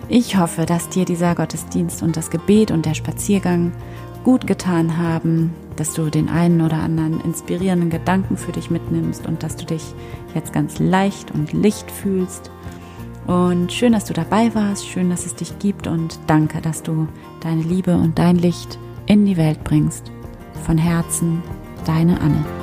Ich 0.07 0.37
hoffe, 0.37 0.65
dass 0.65 0.87
dir 0.87 1.03
dieser 1.03 1.35
Gottesdienst 1.35 2.03
und 2.03 2.15
das 2.15 2.29
Gebet 2.29 2.71
und 2.71 2.85
der 2.85 2.93
Spaziergang 2.93 3.73
gut 4.23 4.47
getan 4.47 4.97
haben, 4.97 5.53
dass 5.75 5.93
du 5.95 6.09
den 6.09 6.29
einen 6.29 6.61
oder 6.61 6.77
anderen 6.77 7.19
inspirierenden 7.19 7.89
Gedanken 7.89 8.37
für 8.37 8.53
dich 8.53 8.69
mitnimmst 8.69 9.25
und 9.25 9.43
dass 9.43 9.57
du 9.57 9.65
dich 9.65 9.83
jetzt 10.33 10.53
ganz 10.53 10.79
leicht 10.79 11.31
und 11.31 11.51
licht 11.51 11.91
fühlst 11.91 12.49
und 13.27 13.71
schön, 13.71 13.93
dass 13.93 14.05
du 14.05 14.13
dabei 14.13 14.53
warst, 14.53 14.87
schön, 14.87 15.09
dass 15.09 15.25
es 15.25 15.35
dich 15.35 15.57
gibt 15.59 15.87
und 15.87 16.19
danke, 16.27 16.61
dass 16.61 16.83
du 16.83 17.07
deine 17.41 17.61
Liebe 17.61 17.95
und 17.95 18.19
dein 18.19 18.37
Licht 18.37 18.77
in 19.05 19.25
die 19.25 19.37
Welt 19.37 19.63
bringst. 19.63 20.11
Von 20.65 20.77
Herzen, 20.77 21.41
deine 21.85 22.19
Anne. 22.19 22.62